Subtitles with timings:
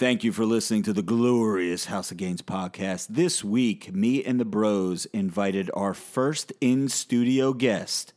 [0.00, 3.08] Thank you for listening to the glorious House of Gains podcast.
[3.10, 8.14] This week, me and the bros invited our first in studio guest,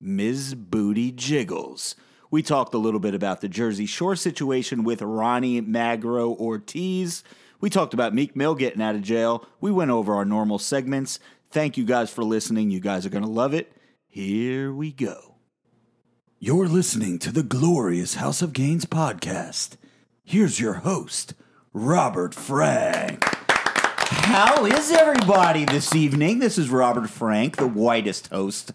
[0.00, 0.54] Ms.
[0.54, 1.94] Booty Jiggles.
[2.30, 7.22] We talked a little bit about the Jersey Shore situation with Ronnie Magro Ortiz.
[7.60, 9.46] We talked about Meek Mill getting out of jail.
[9.60, 11.20] We went over our normal segments.
[11.50, 12.70] Thank you guys for listening.
[12.70, 13.70] You guys are going to love it.
[14.06, 15.34] Here we go.
[16.38, 19.76] You're listening to the glorious House of Gains podcast.
[20.28, 21.34] Here's your host,
[21.72, 23.22] Robert Frank.
[23.22, 26.40] How is everybody this evening?
[26.40, 28.72] This is Robert Frank, the whitest host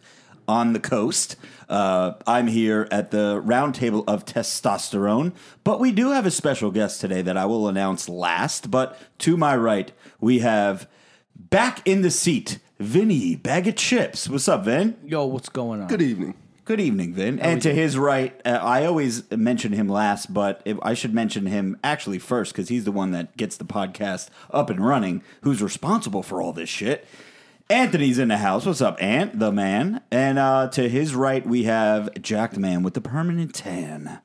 [0.47, 1.35] on the coast.
[1.67, 5.33] Uh, I'm here at the roundtable of testosterone,
[5.65, 8.71] but we do have a special guest today that I will announce last.
[8.71, 9.91] But to my right,
[10.21, 10.87] we have
[11.35, 14.29] back in the seat, Vinny Bag of Chips.
[14.29, 14.95] What's up, Vin?
[15.03, 15.89] Yo, what's going on?
[15.89, 16.33] Good evening.
[16.71, 17.37] Good evening, Vin.
[17.41, 21.47] And to his right, uh, I always mention him last, but if, I should mention
[21.47, 25.61] him actually first because he's the one that gets the podcast up and running, who's
[25.61, 27.05] responsible for all this shit.
[27.69, 28.65] Anthony's in the house.
[28.65, 29.99] What's up, Ant, the man?
[30.11, 34.21] And uh, to his right, we have Jack the man with the permanent tan,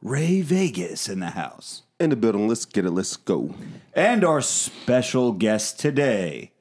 [0.00, 1.82] Ray Vegas in the house.
[1.98, 3.56] In the building, let's get it, let's go.
[3.92, 6.52] And our special guest today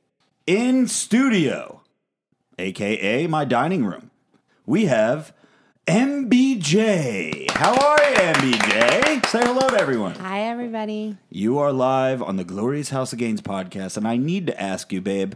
[0.48, 1.84] in studio,
[2.58, 4.10] aka my dining room,
[4.68, 5.34] we have
[5.88, 7.50] MBJ.
[7.52, 9.26] How are you, MBJ?
[9.28, 10.16] Say hello to everyone.
[10.16, 11.18] Hi, everybody.
[11.30, 14.92] You are live on the Glorious House of Gains podcast, and I need to ask
[14.92, 15.36] you, babe.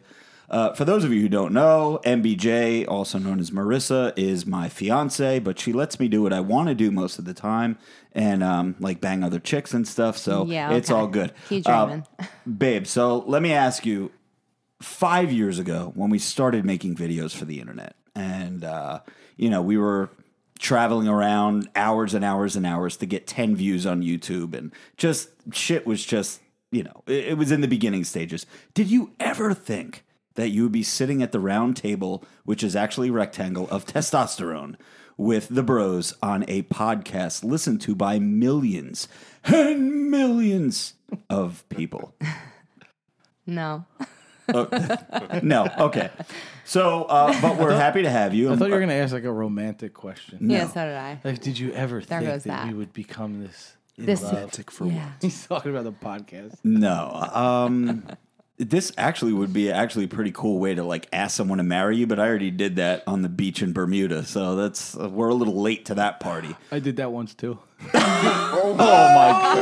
[0.49, 4.67] Uh, for those of you who don't know, MBJ, also known as Marissa, is my
[4.67, 7.77] fiance, but she lets me do what I want to do most of the time,
[8.11, 10.17] and um, like bang other chicks and stuff.
[10.17, 11.31] So Yeah, it's all good.
[11.47, 12.01] Keep Uh,
[12.57, 12.85] babe.
[12.85, 14.11] So let me ask you:
[14.81, 18.99] five years ago, when we started making videos for the internet, and uh,
[19.37, 20.09] you know, we were
[20.59, 25.29] traveling around hours and hours and hours to get 10 views on YouTube and just
[25.51, 26.39] shit was just,
[26.71, 28.45] you know, it, it was in the beginning stages.
[28.73, 30.03] Did you ever think
[30.35, 34.75] that you would be sitting at the round table, which is actually rectangle of testosterone,
[35.17, 39.07] with the bros on a podcast listened to by millions
[39.43, 40.93] and millions
[41.29, 42.15] of people?
[43.45, 43.85] No.
[45.43, 46.09] No, okay.
[46.65, 48.51] So, uh, but we're happy to have you.
[48.51, 50.49] I thought you were gonna ask like a romantic question.
[50.49, 51.19] Yeah, so did I.
[51.23, 52.67] Like, did you ever There think that, that.
[52.67, 53.75] we would become this?
[53.97, 54.33] This- love?
[54.33, 55.11] Romantic for Yeah.
[55.21, 56.57] He's talking about the podcast.
[56.63, 57.11] No.
[57.33, 58.03] Um
[58.57, 61.97] this actually would be actually a pretty cool way to like ask someone to marry
[61.97, 64.23] you, but I already did that on the beach in Bermuda.
[64.23, 66.55] So that's uh, we're a little late to that party.
[66.71, 67.57] I did that once too.
[68.63, 69.31] Oh my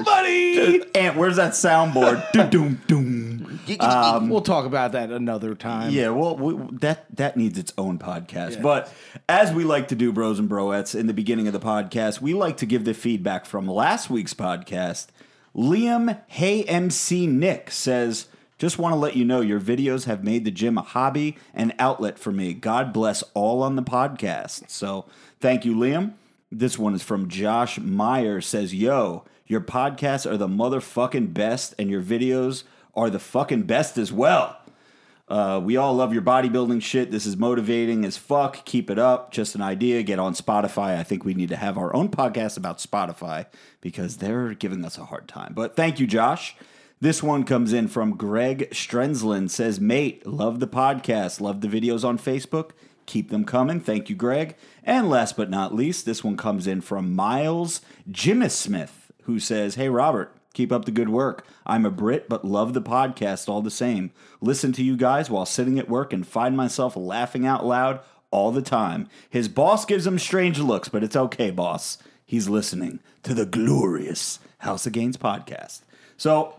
[0.00, 2.32] god, Buddy, Ant, where's that soundboard?
[2.32, 3.35] doom doom doom.
[3.80, 5.92] Um, we'll talk about that another time.
[5.92, 8.62] Yeah, well, we, that that needs its own podcast.
[8.62, 8.92] But
[9.28, 12.34] as we like to do, bros and broettes, in the beginning of the podcast, we
[12.34, 15.08] like to give the feedback from last week's podcast.
[15.54, 18.26] Liam Hey MC Nick says,
[18.58, 21.74] "Just want to let you know your videos have made the gym a hobby and
[21.78, 22.54] outlet for me.
[22.54, 25.06] God bless all on the podcast." So
[25.40, 26.12] thank you, Liam.
[26.52, 28.40] This one is from Josh Meyer.
[28.40, 32.64] Says, "Yo, your podcasts are the motherfucking best, and your videos
[32.96, 34.56] are the fucking best as well."
[35.28, 37.10] Uh, we all love your bodybuilding shit.
[37.10, 38.64] This is motivating as fuck.
[38.64, 39.32] Keep it up.
[39.32, 40.04] Just an idea.
[40.04, 40.96] Get on Spotify.
[40.96, 43.46] I think we need to have our own podcast about Spotify
[43.80, 45.52] because they're giving us a hard time.
[45.52, 46.54] But thank you, Josh.
[47.00, 49.50] This one comes in from Greg Strenzlin.
[49.50, 51.40] Says, mate, love the podcast.
[51.40, 52.70] Love the videos on Facebook.
[53.06, 53.80] Keep them coming.
[53.80, 54.56] Thank you, Greg.
[54.84, 59.74] And last but not least, this one comes in from Miles Jimmy Smith, who says,
[59.74, 61.46] Hey, Robert, Keep up the good work.
[61.66, 64.10] I'm a Brit, but love the podcast all the same.
[64.40, 68.00] Listen to you guys while sitting at work and find myself laughing out loud
[68.30, 69.06] all the time.
[69.28, 71.98] His boss gives him strange looks, but it's okay, boss.
[72.24, 75.82] He's listening to the glorious House of Gains podcast.
[76.16, 76.54] So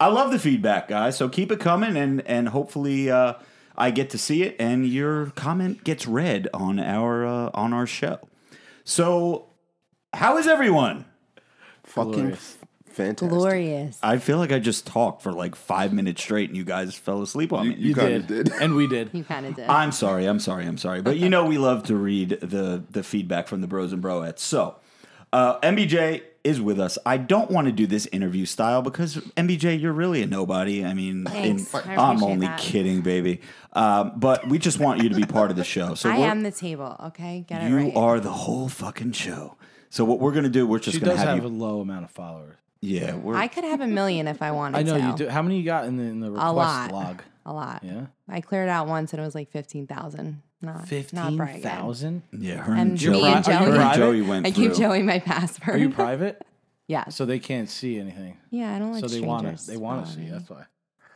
[0.00, 1.18] I love the feedback, guys.
[1.18, 3.34] So keep it coming, and and hopefully uh,
[3.76, 7.86] I get to see it, and your comment gets read on our uh, on our
[7.86, 8.18] show.
[8.84, 9.50] So
[10.14, 11.04] how is everyone?
[11.84, 12.56] Fucking Glorious.
[12.61, 12.61] f-
[12.92, 13.28] fantastic.
[13.30, 13.98] Glorious.
[14.02, 17.22] I feel like I just talked for like five minutes straight and you guys fell
[17.22, 17.76] asleep on You- me.
[17.78, 18.26] you You did.
[18.26, 18.52] did.
[18.60, 19.10] and we did.
[19.12, 19.68] You kind of did.
[19.68, 21.02] I'm sorry, I'm sorry, I'm sorry.
[21.02, 24.40] But you know we love to read the the feedback from the bros and broettes.
[24.40, 24.76] So
[25.32, 26.98] uh, MBJ is with us.
[27.06, 30.84] I don't want to do this interview style because MBJ, you're really a nobody.
[30.84, 32.58] I mean, in- I I'm only that.
[32.58, 33.40] kidding, baby.
[33.74, 35.94] Um, but we just want you to be part of the show.
[35.94, 37.44] So I we're- am the table, okay?
[37.48, 37.96] Get it you right.
[37.96, 39.56] are the whole fucking show.
[39.88, 40.66] So what we're gonna do?
[40.66, 41.48] We're just She gonna does have, have you.
[41.48, 42.56] a low amount of followers.
[42.82, 43.34] Yeah, we're.
[43.34, 44.78] I could have a million if I wanted to.
[44.94, 45.06] I know to.
[45.10, 45.28] you do.
[45.30, 46.92] How many you got in the in the request A lot.
[46.92, 47.22] log?
[47.46, 47.82] A lot.
[47.82, 50.42] Yeah, I cleared out once and it was like 15,000.
[50.64, 51.62] Not fifteen bragging.
[51.62, 52.22] thousand.
[52.30, 54.68] yeah, her And and, me Joey, and her Joey- and Joey went I through.
[54.68, 55.74] gave Joey my password.
[55.74, 56.40] Are you private?
[56.86, 57.08] Yeah.
[57.08, 58.36] So they can't see anything.
[58.50, 59.26] yeah, I don't like so they strangers.
[59.44, 59.66] want to.
[59.66, 60.28] They want to see.
[60.28, 60.66] That's why.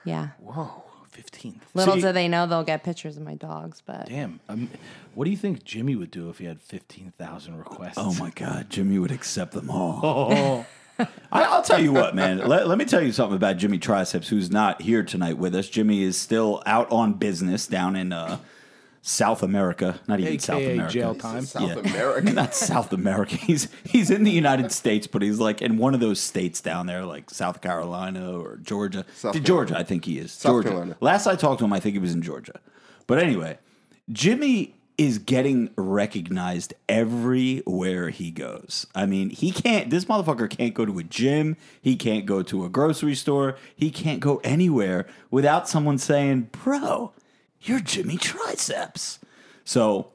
[0.05, 0.31] Yeah.
[0.41, 1.61] Whoa, fifteen.
[1.75, 4.41] Little See- do they know they'll get pictures of my dogs, but Damn.
[4.49, 4.69] Um,
[5.15, 7.99] what do you think Jimmy would do if he had fifteen thousand requests?
[7.99, 10.01] Oh my God, Jimmy would accept them all.
[10.35, 10.67] Oh.
[10.98, 12.38] I, I'll tell you what, man.
[12.38, 15.69] Let, let me tell you something about Jimmy Triceps, who's not here tonight with us.
[15.69, 18.38] Jimmy is still out on business down in uh,
[19.02, 20.00] South America.
[20.08, 20.93] Not even South America.
[20.93, 21.44] jail time.
[21.44, 21.75] South Yeah.
[21.90, 22.32] America.
[22.32, 23.37] not South America.
[23.37, 26.87] He's he's in the United States, but he's like in one of those states down
[26.87, 29.04] there, like South Carolina or Georgia.
[29.14, 30.32] South To Georgia, I think he is.
[30.32, 30.69] South Georgia.
[30.69, 30.96] Carolina.
[31.00, 32.58] Last I talked to him, I think he was in Georgia.
[33.06, 33.58] But anyway,
[34.10, 38.87] Jimmy is getting recognized everywhere he goes.
[38.94, 39.90] I mean, he can't.
[39.90, 41.56] This motherfucker can't go to a gym.
[41.82, 43.56] He can't go to a grocery store.
[43.75, 47.12] He can't go anywhere without someone saying, "Bro,
[47.60, 49.19] you're Jimmy Triceps."
[49.64, 50.08] So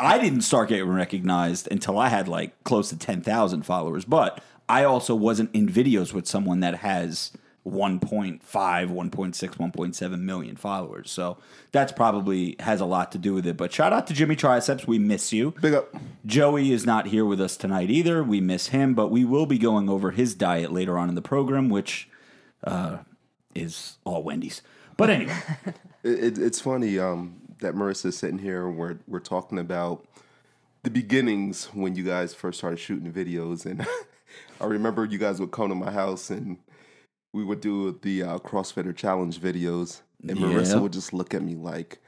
[0.00, 4.84] I didn't start getting recognized until I had like close to 10,000 followers, but I
[4.84, 7.32] also wasn't in videos with someone that has
[7.70, 11.10] 1.5, 1.6, 1.7 million followers.
[11.10, 11.38] So
[11.72, 13.56] that's probably has a lot to do with it.
[13.56, 14.86] But shout out to Jimmy Triceps.
[14.86, 15.52] We miss you.
[15.60, 15.94] Big up.
[16.26, 18.22] Joey is not here with us tonight either.
[18.22, 21.22] We miss him, but we will be going over his diet later on in the
[21.22, 22.08] program, which
[22.64, 22.98] uh,
[23.54, 24.62] is all Wendy's.
[24.96, 25.36] But anyway,
[26.02, 30.06] It, it, it's funny um, that Marissa's sitting here and we're, we're talking about
[30.84, 33.66] the beginnings when you guys first started shooting videos.
[33.66, 33.86] And
[34.60, 36.58] I remember you guys would come to my house and
[37.32, 40.02] we would do the uh, CrossFitter Challenge videos.
[40.22, 41.98] And Marissa would just look at me like,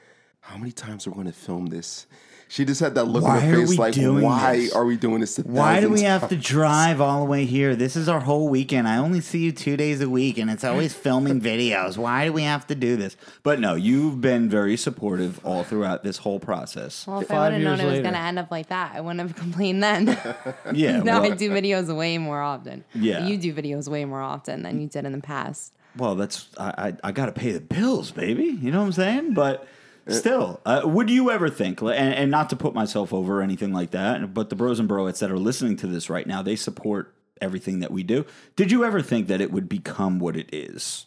[0.41, 2.07] how many times are we going to film this?
[2.51, 4.73] She just had that look Why on her face like, doing why this?
[4.75, 5.39] are we doing this?
[5.39, 7.77] a Why do we have to drive all the way here?
[7.77, 8.89] This is our whole weekend.
[8.89, 11.97] I only see you two days a week, and it's always filming videos.
[11.97, 13.17] Why do we have to do this?
[13.45, 17.07] But no, you've been very supportive all throughout this whole process.
[17.07, 18.67] well, if I Five would have known years it was going to end up like
[18.71, 20.07] that, I wouldn't have complained then.
[20.75, 22.83] Yeah, now well, I do videos way more often.
[22.97, 23.27] Yeah.
[23.29, 25.73] You do videos way more often than you did in the past.
[25.97, 26.71] well, that's I
[27.05, 28.45] I, I got to pay the bills, baby.
[28.61, 29.35] You know what I'm saying?
[29.35, 29.67] But
[30.15, 33.73] still, uh, would you ever think, and, and not to put myself over or anything
[33.73, 36.57] like that, but the bros and broettes that are listening to this right now, they
[36.57, 38.25] support everything that we do.
[38.57, 41.07] Did you ever think that it would become what it is?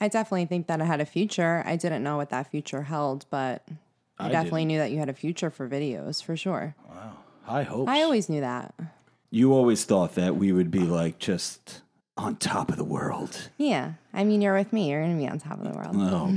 [0.00, 1.62] I definitely think that it had a future.
[1.64, 3.66] I didn't know what that future held, but
[4.18, 4.68] I, I definitely didn't.
[4.68, 6.74] knew that you had a future for videos for sure.
[6.88, 7.16] Wow.
[7.44, 7.90] High hopes.
[7.90, 8.74] I always knew that.
[9.30, 11.82] You always thought that we would be like just
[12.16, 13.50] on top of the world.
[13.58, 13.92] Yeah.
[14.14, 14.90] I mean, you're with me.
[14.90, 15.94] You're going to be on top of the world.
[15.98, 16.32] Oh,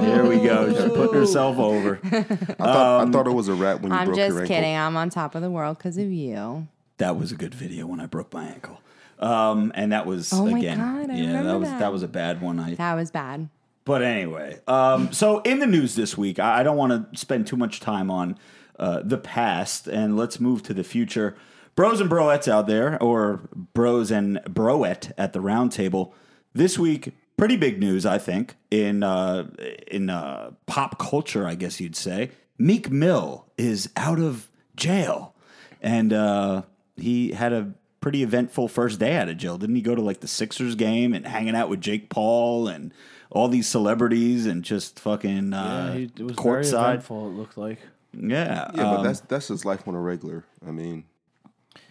[0.00, 0.70] there we go.
[0.72, 2.00] She's putting herself over.
[2.04, 4.56] I thought, I thought it was a rap when you I'm broke your just ankle.
[4.56, 4.76] kidding.
[4.76, 6.68] I'm on top of the world because of you.
[6.98, 8.80] That was a good video when I broke my ankle.
[9.18, 11.78] Um, and that was Oh my again, God, I yeah, that was that.
[11.80, 11.92] that.
[11.92, 12.58] was a bad one.
[12.58, 13.48] I That was bad.
[13.84, 17.46] But anyway, um, so in the news this week, I I don't want to spend
[17.46, 18.36] too much time on
[18.78, 21.36] uh, the past, and let's move to the future.
[21.76, 23.40] Bros and broettes out there, or
[23.74, 26.14] bros and broette at the round table.
[26.52, 29.48] This week, pretty big news, I think, in uh,
[29.88, 32.30] in uh, pop culture, I guess you'd say.
[32.58, 35.34] Meek Mill is out of jail,
[35.82, 36.62] and uh,
[36.96, 39.58] he had a pretty eventful first day out of jail.
[39.58, 42.92] Didn't he go to like the Sixers game and hanging out with Jake Paul and
[43.30, 46.90] all these celebrities and just fucking Yeah, uh, he, it was very courtside?
[46.90, 47.26] eventful.
[47.26, 47.78] It looked like.
[48.12, 50.44] Yeah, Yeah, but um, that's that's his life on a regular.
[50.64, 51.02] I mean,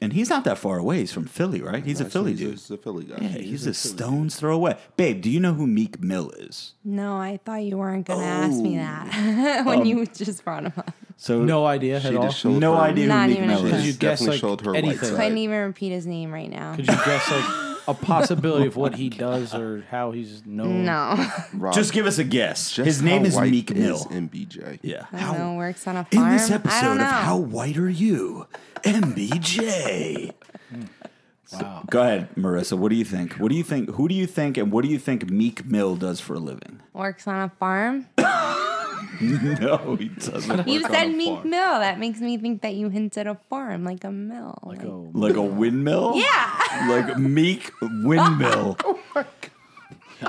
[0.02, 1.00] and he's not that far away.
[1.00, 1.84] He's from Philly, right?
[1.84, 2.52] He's a Philly he's, dude.
[2.52, 3.18] He's a Philly guy.
[3.22, 4.78] Yeah, he's, a stone's throw away.
[4.98, 6.74] Babe, do you know who Meek Mill is?
[6.84, 8.82] No, I thought you weren't going to ask me oh.
[8.82, 10.92] that when you um, just brought him up.
[11.18, 12.52] So No idea She at all.
[12.52, 14.72] no her- idea Not who Meek Mill a Could you guess definitely like showed her
[14.74, 15.16] white anything?
[15.16, 16.76] Couldn't even repeat his name right now.
[16.76, 20.86] Could you guess like a possibility of what he does or how he's known?
[20.86, 21.16] No.
[21.54, 22.72] Rob, Just give us a guess.
[22.72, 24.00] just His name how is white Meek is Mill.
[24.06, 24.80] MBJ.
[24.82, 25.06] Yeah.
[25.12, 25.54] I don't know.
[25.56, 26.10] Works on a farm.
[26.12, 26.32] In farm.
[26.38, 27.06] this I episode don't of know.
[27.06, 28.48] How White Are You?
[28.84, 30.32] MBJ.
[30.70, 30.84] Hmm.
[31.54, 31.84] Wow.
[31.90, 32.76] Go ahead, Marissa.
[32.78, 33.34] What do you think?
[33.34, 33.90] What do you think?
[33.92, 36.82] Who do you think, and what do you think Meek Mill does for a living?
[36.94, 38.08] Works on a farm.
[39.62, 40.68] no, he doesn't.
[40.68, 41.46] You work said a Meek.
[41.46, 41.80] Mill.
[41.80, 44.58] That makes me think that you hinted a farm, like a mill.
[44.64, 46.14] Like like- a, Like a windmill?
[46.16, 46.88] yeah.
[46.90, 48.78] Like Meek Windmill.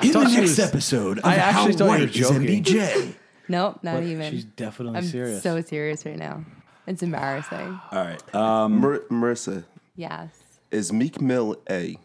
[0.02, 2.64] In the next was- episode of I How actually thought you were White is joking.
[2.64, 3.14] MBJ.
[3.46, 4.30] Nope, not but even.
[4.32, 5.42] she's definitely I'm serious.
[5.42, 6.42] so serious right now.
[6.86, 7.78] It's embarrassing.
[7.92, 8.34] All right.
[8.34, 9.64] Um, Mar- Marissa,
[9.96, 10.30] Yes.
[10.70, 11.98] is Meek Mill a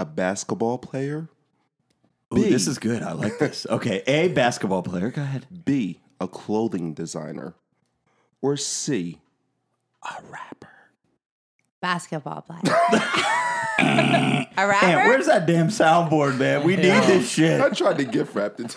[0.00, 1.28] a basketball player?
[2.34, 3.00] ooh, this is good.
[3.04, 3.64] I like this.
[3.70, 4.02] Okay.
[4.08, 5.10] A basketball player.
[5.12, 5.46] Go ahead.
[5.64, 7.54] B a clothing designer?
[8.40, 9.20] Or C
[10.02, 10.68] a rapper?
[11.80, 12.60] Basketball player.
[13.78, 14.86] a rapper?
[14.86, 16.64] Man, where's that damn soundboard, man?
[16.64, 17.60] We need this shit.
[17.60, 18.76] I tried to gift wrap it.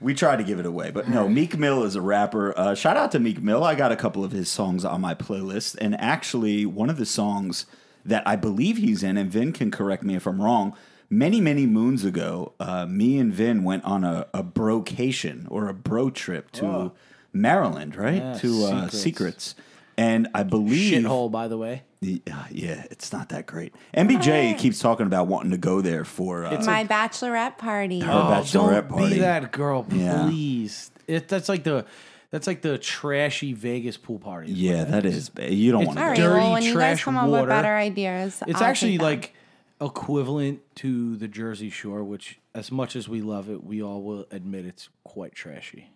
[0.00, 1.28] We tried to give it away, but no.
[1.28, 2.58] Meek Mill is a rapper.
[2.58, 3.64] Uh, shout out to Meek Mill.
[3.64, 7.06] I got a couple of his songs on my playlist, and actually, one of the
[7.06, 7.64] songs
[8.04, 10.76] that I believe he's in, and Vin can correct me if I'm wrong.
[11.10, 15.74] Many, many moons ago, uh, me and Vin went on a, a brocation or a
[15.74, 16.92] bro trip to
[17.32, 18.14] Maryland, right?
[18.16, 18.94] Yeah, to uh, Seacrets.
[18.94, 19.54] Seacrets.
[19.96, 21.82] And I believe Shithole, by the way.
[22.00, 23.74] yeah, yeah, it's not that great.
[23.96, 28.00] MBJ keeps talking about wanting to go there for uh, My bachelorette party.
[28.00, 29.14] her bachelorette Don't party.
[29.14, 30.24] be that girl, Yeah.
[30.26, 30.90] please.
[31.06, 31.86] It, that's like the
[32.30, 34.50] that's like the trashy Vegas pool party.
[34.50, 35.30] Yeah, that is.
[35.38, 35.52] is.
[35.54, 36.16] You don't want to right.
[36.16, 36.22] go.
[36.24, 37.42] dirty well, when you guys trash come up water.
[37.42, 39.06] with better ideas, It's I'll actually take them.
[39.10, 39.34] like
[39.80, 44.26] equivalent to the Jersey Shore, which, as much as we love it, we all will
[44.30, 45.90] admit it's quite trashy.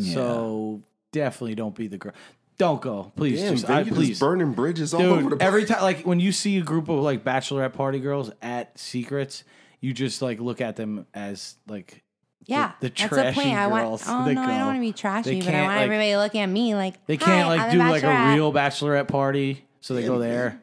[0.00, 0.80] So
[1.12, 2.12] definitely don't be the girl.
[2.58, 3.40] Don't go, please.
[3.40, 5.42] Damn, just, I, you please, burning bridges all over the dude.
[5.42, 9.42] Every time, like when you see a group of like bachelorette party girls at Seacrets,
[9.80, 12.02] you just like look at them as like
[12.44, 12.72] yeah.
[12.80, 13.56] the that's the trashy point.
[13.56, 13.84] I want.
[13.84, 16.16] girls Oh that no, I don't want to be trashy, but I want like- everybody
[16.16, 19.08] looking at me like they can't "Hi, like I'm do the like a real bachelorette
[19.08, 20.62] party, so they go there.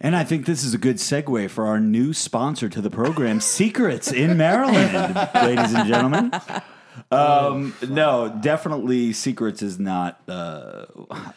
[0.00, 3.38] And I think this is a good segue for our new sponsor to the program,
[3.38, 6.32] Seacrets in Maryland, ladies and gentlemen.
[7.10, 10.86] Um, no, definitely Seacrets is not uh,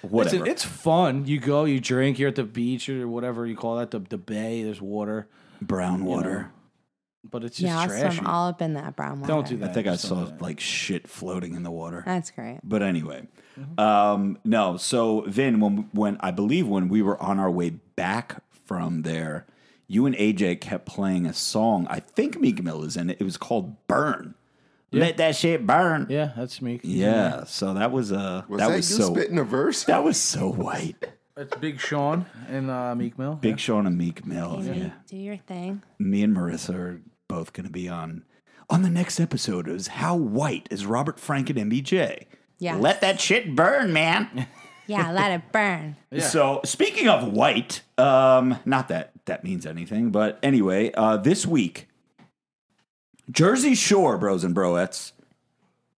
[0.02, 0.38] whatever.
[0.38, 1.26] Listen, it's fun.
[1.26, 4.18] You go, you drink, you're at the beach or whatever you call that, the, the
[4.18, 5.28] bay, there's water,
[5.62, 6.50] brown water.
[7.30, 8.16] but it's just Yeah, I'll trashy.
[8.18, 9.34] swim all up in that brown water.
[9.34, 9.72] Don't do that.
[9.72, 10.42] I think I saw do that.
[10.42, 12.04] like shit floating in the water.
[12.06, 12.60] That's great.
[12.64, 13.28] But anyway,
[13.78, 14.78] um, no.
[14.78, 19.46] So Vin, when when I believe when we were on our way back from there,
[19.88, 21.88] you and AJ kept playing a song.
[21.90, 23.18] I think Meek Mill is in it.
[23.20, 24.36] It was called "Burn."
[24.92, 26.06] Let that shit burn.
[26.10, 26.34] Yeah.
[26.38, 26.82] That's Meek.
[26.84, 27.48] Yeah, that's me.
[27.48, 29.84] so that was uh Was that, that, was you so spitting a verse?
[29.86, 30.96] that was so white.
[31.36, 33.34] That's Big Sean and uh, Meek Mill.
[33.36, 34.62] Big Sean and Meek Mill.
[34.64, 34.92] Amy, Yeah.
[35.08, 35.82] Do your thing.
[35.98, 38.24] Me and Marissa are both going to be on
[38.70, 39.68] on the next episode.
[39.68, 42.26] Is how white is Robert Frank and MBJ?
[42.60, 42.76] Yeah.
[42.76, 44.48] Let that shit burn, man.
[44.88, 45.96] Yeah, let it burn.
[46.20, 51.88] So speaking of white, um, not that that means anything, but anyway, uh, this week,
[53.32, 55.14] Jersey Shore, bros and broettes.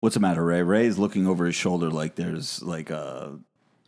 [0.01, 0.63] What's the matter, Ray?
[0.63, 3.39] Ray's looking over his shoulder like there's like a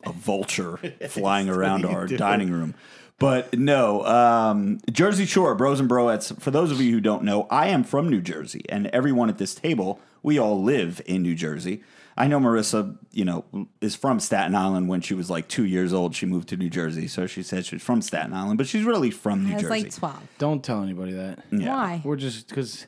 [0.04, 0.76] a vulture
[1.08, 2.74] flying around our dining room.
[3.18, 6.38] But no, um, Jersey Shore, bros and broettes.
[6.40, 9.38] For those of you who don't know, I am from New Jersey, and everyone at
[9.38, 11.82] this table, we all live in New Jersey.
[12.18, 13.44] I know Marissa, you know,
[13.82, 14.88] is from Staten Island.
[14.88, 17.66] When she was like two years old, she moved to New Jersey, so she said
[17.66, 19.82] she's from Staten Island, but she's really from New I was Jersey.
[19.82, 20.23] like 12.
[20.38, 21.40] Don't tell anybody that.
[21.52, 21.75] Yeah.
[21.75, 22.00] Why?
[22.04, 22.87] We're just because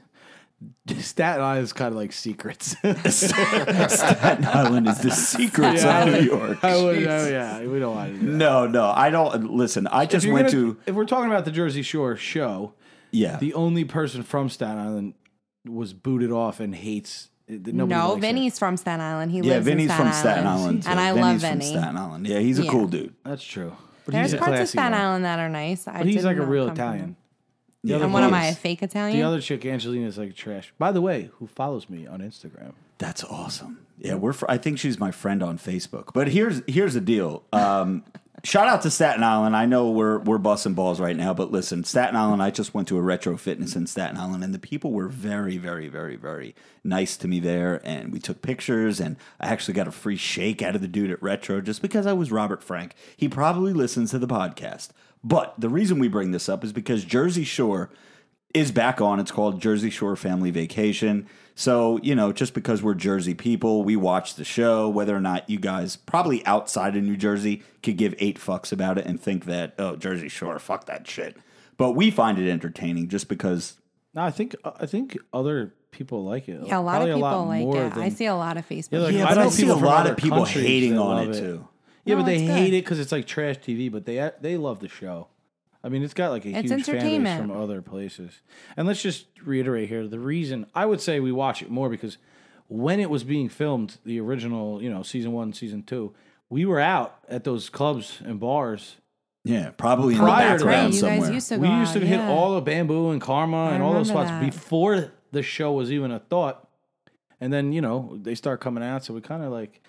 [0.97, 2.75] Staten Island is kind of like Seacrets.
[3.13, 6.05] Staten Island is the Seacrets Yeah.
[6.05, 6.65] of New York.
[6.65, 8.33] I would, oh, yeah, we don't want to do that.
[8.37, 9.51] No, no, I don't.
[9.53, 12.73] Listen, I just went gonna- to If we're talking about the Jersey Shore show,
[13.11, 13.37] yeah.
[13.37, 15.15] the only person from Staten Island
[15.69, 17.31] was booted off and hates.
[17.49, 18.21] Nobody no, likes her.
[18.21, 19.33] Vinny's from Staten Island.
[19.33, 20.89] He yeah, lives Vinny's in Staten from Staten Island, too.
[20.91, 21.71] and I Vinny's love from Vinny.
[21.71, 22.27] Staten Island.
[22.27, 22.71] Yeah, he's a Yeah.
[22.71, 23.15] cool dude.
[23.25, 23.73] That's true.
[24.05, 25.01] But There's he's parts of Staten one.
[25.01, 25.89] Island that are nice.
[25.89, 27.17] I But he's like a real Italian.
[27.85, 29.17] The other And what am one I, a is- fake Italian?
[29.19, 30.73] The other chick, Angelina, is like trash.
[30.79, 32.73] By the way, who follows me on Instagram?
[32.99, 33.79] That's awesome.
[33.99, 34.33] Yeah, we're.
[34.33, 36.13] Fr- I think she's my friend on Facebook.
[36.13, 37.45] But here's here's the deal.
[37.53, 38.05] Um,
[38.45, 39.57] shout out to Staten Island.
[39.57, 42.43] I know we're we're busting balls right now, but listen, Staten Island.
[42.43, 45.57] I just went to a retro fitness in Staten Island, and the people were very,
[45.59, 46.55] very, very, very
[46.85, 47.81] nice to me there.
[47.85, 51.11] And we took pictures, and I actually got a free shake out of the dude
[51.11, 52.95] at Retro just because I was Robert Frank.
[53.17, 54.91] He probably listens to the podcast.
[55.25, 57.91] But the reason we bring this up is because Jersey Shore
[58.55, 59.21] is back on.
[59.21, 61.27] It's called Jersey Shore Family Vacation.
[61.59, 65.51] So, you know, just because we're Jersey people, we watch the show, whether or not
[65.51, 69.47] you guys, probably outside of New Jersey, could give eight fucks about it and think
[69.47, 71.37] that, oh, Jersey Shore, fuck that shit.
[71.77, 73.77] But we find it entertaining just because,
[74.15, 76.61] No, I think I think other people like it.
[76.65, 77.97] Yeah, a lot Probably of people lot like more it.
[77.97, 78.93] I see a lot of Facebook.
[78.93, 81.35] Yeah, like, yeah, I but know I see a lot of people hating on it,
[81.35, 81.41] it.
[81.41, 81.67] too.
[82.05, 82.75] Yeah, No, but they hate good.
[82.75, 83.91] it because it's like trash TV.
[83.91, 85.27] But they they love the show.
[85.85, 87.41] I mean, it's got like a It's huge fan base entertainment.
[87.41, 88.41] from other places.
[88.77, 92.19] And let's just reiterate here: the reason I would say we watch it more because
[92.67, 96.15] when it was being filmed, the original, you know, season one, season two,
[96.51, 98.97] we were out at those clubs and bars.
[99.45, 101.21] Yeah, probably in the Prior to background that, you somewhere.
[101.21, 102.29] guys used to go we used to out, hit yeah.
[102.31, 104.53] all the bamboo and karma and all those remember spots that.
[104.53, 106.69] before the show was even a thought.
[107.41, 109.81] And then you know they start coming out, so we kind of like.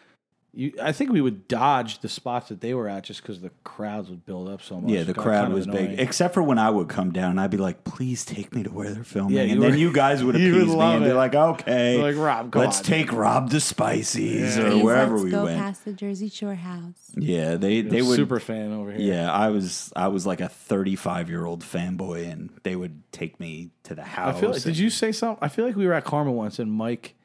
[0.51, 3.51] You, I think we would dodge the spots that they were at just because the
[3.63, 4.91] crowds would build up so much.
[4.91, 5.87] yeah, the got crowd kind of was annoying.
[5.91, 5.99] big.
[5.99, 8.69] Except for when I would come down, and I'd be like, "Please take me to
[8.71, 10.79] where they're filming," Yeah, you and were- then you guys would you would appease me
[10.79, 11.13] love and be it.
[11.13, 15.23] like, "Okay, Like, Rob, come let's on." take Rob to Spicy's or Please, wherever let's
[15.25, 17.11] we go went." past the Jersey Shore house.
[17.15, 18.15] Yeah, they they would.
[18.15, 19.01] super fan over here.
[19.15, 23.39] yeah, I was I was like a 35 year old fanboy, and they would take
[23.39, 24.39] me to the I house.
[24.39, 24.49] feel.
[24.49, 25.37] Like, did and- you say something?
[25.43, 27.15] I feel like we were at Karma once, and Mike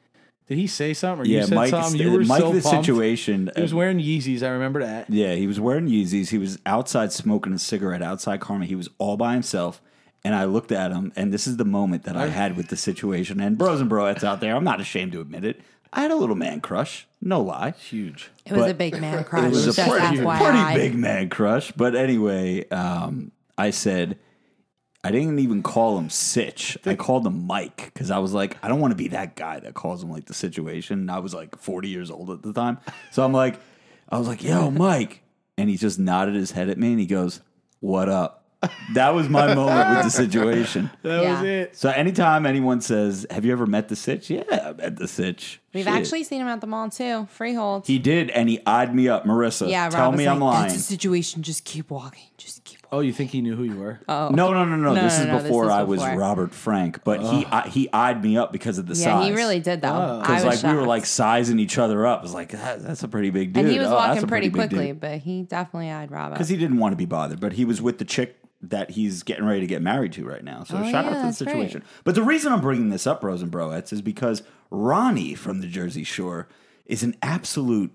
[0.47, 1.69] Did he say something or you Yeah, said Mike.
[1.71, 1.99] something?
[1.99, 2.85] You were Mike, so the pumped.
[2.85, 3.49] situation.
[3.55, 4.43] He was wearing Yeezys.
[4.43, 5.09] I remember that.
[5.09, 6.29] Yeah, he was wearing Yeezys.
[6.29, 8.65] He was outside smoking a cigarette outside Karma.
[8.65, 9.81] He was all by himself.
[10.23, 12.77] And I looked at him, and this is the moment that I had with the
[12.77, 13.39] situation.
[13.39, 15.61] And bros and broettes out there, I'm not ashamed to admit it.
[15.93, 17.71] I had a little man crush, no lie.
[17.77, 18.31] Huge.
[18.45, 19.43] It was But a big man crush.
[19.47, 21.71] It was a pretty, pretty big man crush.
[21.73, 24.17] But anyway, um, I said,
[25.05, 26.77] I didn't even call him Sitch.
[26.85, 29.59] I called him Mike because I was like, I don't want to be that guy
[29.59, 30.97] that calls him like the situation.
[30.99, 32.79] And I was like 40 years old at the time.
[33.11, 33.59] So I'm like,
[34.09, 35.21] I was like, yo, Mike.
[35.57, 37.41] And he just nodded his head at me and he goes,
[37.81, 38.41] What up?
[38.95, 40.89] That was my moment with the situation.
[41.03, 41.31] That Yeah.
[41.33, 41.77] was it.
[41.77, 44.29] So anytime anyone says, Have you ever met the Sitch?
[44.31, 45.61] Yeah, I met the Sitch.
[45.73, 45.93] We've Shit.
[45.93, 47.27] actually seen him at the mall too.
[47.29, 47.85] Freehold.
[47.85, 49.23] He did, and he eyed me up.
[49.25, 50.67] Marissa, yeah, Rob tell was me I'm like, lying.
[50.69, 51.43] That's a situation.
[51.43, 52.23] Just keep walking.
[52.37, 52.84] Just keep walking.
[52.95, 53.99] Oh, you think he knew who you were?
[54.07, 54.29] Oh.
[54.29, 54.93] No, no, no, no.
[54.93, 56.17] No, this no, is no, this before is I was before.
[56.17, 59.27] Robert Frank, but he I, he eyed me up because of the Yeah, size.
[59.27, 59.93] he really did though.
[59.93, 62.19] I Because was like we were like sizing each other up.
[62.19, 63.63] It was like that, that's a pretty big dude.
[63.65, 64.99] and he was Oh, that's walking a pretty, big quickly, dude.
[65.01, 66.33] but he definitely eyed Rob up.
[66.33, 67.39] because he didn't want to be bothered.
[67.39, 70.43] But he was with the chick that he's getting ready to get married to right
[70.43, 70.63] now.
[70.63, 71.49] So Oh, shout yeah, out to the that's right.
[71.49, 71.83] situation.
[72.03, 75.67] But the reason I'm bringing this up, Bros and Broettes, is because Ronnie from the
[75.67, 76.47] Jersey Shore
[76.85, 77.91] is an absolute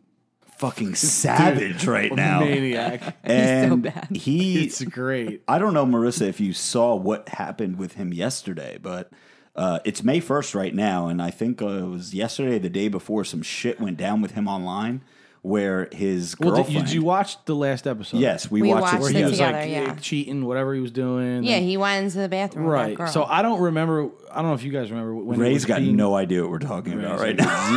[0.61, 2.40] fucking savage right now.
[2.40, 3.17] Maniac.
[3.25, 4.09] And He's so bad.
[4.14, 5.43] he it's great.
[5.49, 9.11] I don't know, Marissa, if you saw what happened with him yesterday, but
[9.57, 11.09] uh, it's May 1st right now.
[11.09, 14.33] And I think uh, it was yesterday, the day before, some shit went down with
[14.33, 15.00] him online
[15.43, 16.81] where his Well, girlfriend.
[16.81, 18.19] did, did you watch the last episode?
[18.21, 19.31] yes, we, We watched, watched it Where he together.
[19.31, 19.95] was like yeah.
[19.95, 21.45] cheating, whatever he was doing.
[21.45, 22.97] Yeah, and- he went into the bathroom with that right.
[22.97, 23.07] girl.
[23.09, 24.11] So I don't remember.
[24.31, 26.43] I don't know if you guys remember when it Ray's was got being, no idea
[26.43, 27.71] what we're talking about Ray's right now.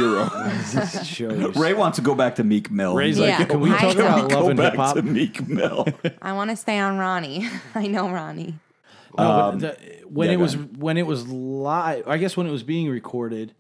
[0.73, 0.85] Zero.
[1.03, 1.55] shows.
[1.55, 2.95] Ray wants to go back to Meek Mill.
[2.95, 3.45] Ray's He's like, Yeah.
[3.45, 3.99] can we I talk don't.
[4.07, 4.95] about love go and back hip hop?
[4.95, 5.87] to Meek Mill.
[6.21, 7.47] I want to stay on Ronnie.
[7.75, 8.55] I know Ronnie.
[9.17, 9.77] No, but the,
[10.09, 10.77] when Um, yeah, it go was ahead.
[10.81, 13.53] when it was live, I guess when it was being recorded,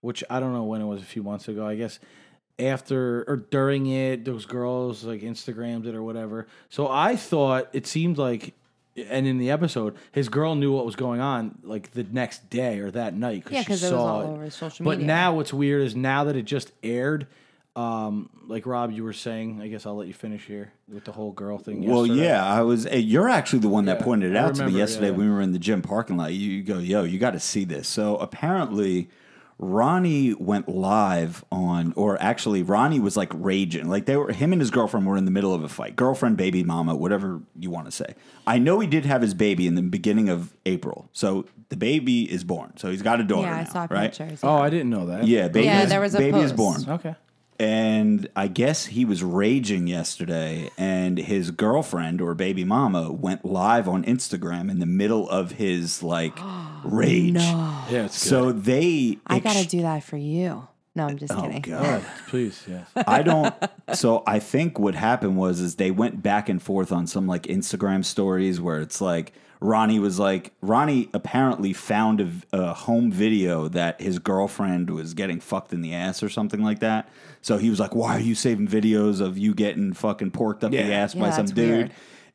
[0.00, 1.66] which I don't know when it was a few months ago.
[1.66, 1.98] I guess
[2.58, 6.46] after or during it, those girls like Instagrammed it or whatever.
[6.68, 8.54] So I thought it seemed like,
[8.96, 12.78] and in the episode, his girl knew what was going on like the next day
[12.78, 14.26] or that night Yeah, because 'cause she it was saw all it.
[14.26, 17.26] over social But now what's weird is now that it just aired.
[17.76, 21.10] Um, like Rob, you were saying, I guess I'll let you finish here with the
[21.10, 21.82] whole girl thing.
[21.84, 22.28] Well, yesterday.
[22.28, 22.86] yeah, I was.
[22.86, 25.06] eh, You're actually the one that Yeah, pointed it I out to me remember, yesterday
[25.08, 25.16] yeah.
[25.16, 26.32] when we were in the gym parking lot.
[26.32, 27.88] You, you go, yo, you got to see this.
[27.88, 29.08] So apparently,
[29.58, 33.88] Ronnie went live on, or actually, Ronnie was like raging.
[33.88, 35.96] Like they were, him and his girlfriend were in the middle of a fight.
[35.96, 38.14] Girlfriend, baby, mama, whatever you want to say.
[38.46, 42.30] I know he did have his baby in the beginning of April, so the baby
[42.30, 42.72] is born.
[42.76, 44.10] So he's got a daughter yeah, I now, saw right?
[44.10, 44.40] pictures.
[44.42, 45.26] Oh, I didn't know that.
[45.26, 47.14] Yeah, baby, Yeah, is, there was a baby is born Okay.
[47.58, 53.88] And I guess he was raging yesterday, and his girlfriend or baby mama went live
[53.88, 56.38] on Instagram in the middle of his like
[56.84, 57.34] rage.
[57.34, 58.28] Yeah, it's good.
[58.28, 60.66] So they, I got to do that for you.
[60.96, 61.62] No, I'm just Oh kidding.
[61.62, 62.04] God.
[62.28, 62.88] Please, yes.
[63.06, 63.52] I don't.
[63.94, 67.44] So I think what happened was is they went back and forth on some like
[67.44, 73.66] Instagram stories where it's like Ronnie was like Ronnie apparently found a, a home video
[73.68, 77.08] that his girlfriend was getting fucked in the ass or something like that.
[77.42, 80.70] So he was like, "Why are you saving videos of you getting fucking porked up
[80.70, 80.88] the Yeah.
[81.02, 81.90] ass by some dude?" weird.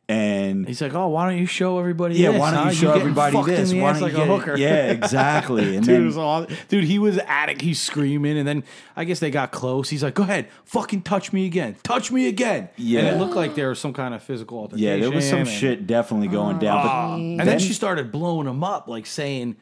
[0.10, 2.16] And He's like, oh, why don't you show everybody?
[2.16, 2.70] yeah, this, why don't huh?
[2.72, 3.70] you show getting everybody fucked in this?
[3.70, 4.58] the Why ass don't like you a get- hooker?
[4.58, 5.76] Yeah, exactly.
[5.78, 7.62] And Dude, then, was all, dude, he was addict.
[7.62, 8.64] He's screaming, and then
[8.96, 9.88] I guess they got close.
[9.90, 13.02] He's like, "Go ahead, fucking touch me again, touch me again." Yeah.
[13.02, 14.84] and it looked like there was some kind of physical altercation.
[14.88, 16.84] yeah, there was some and- shit definitely going down.
[16.84, 17.14] But ah.
[17.16, 19.58] and then, she started blowing him up, like saying,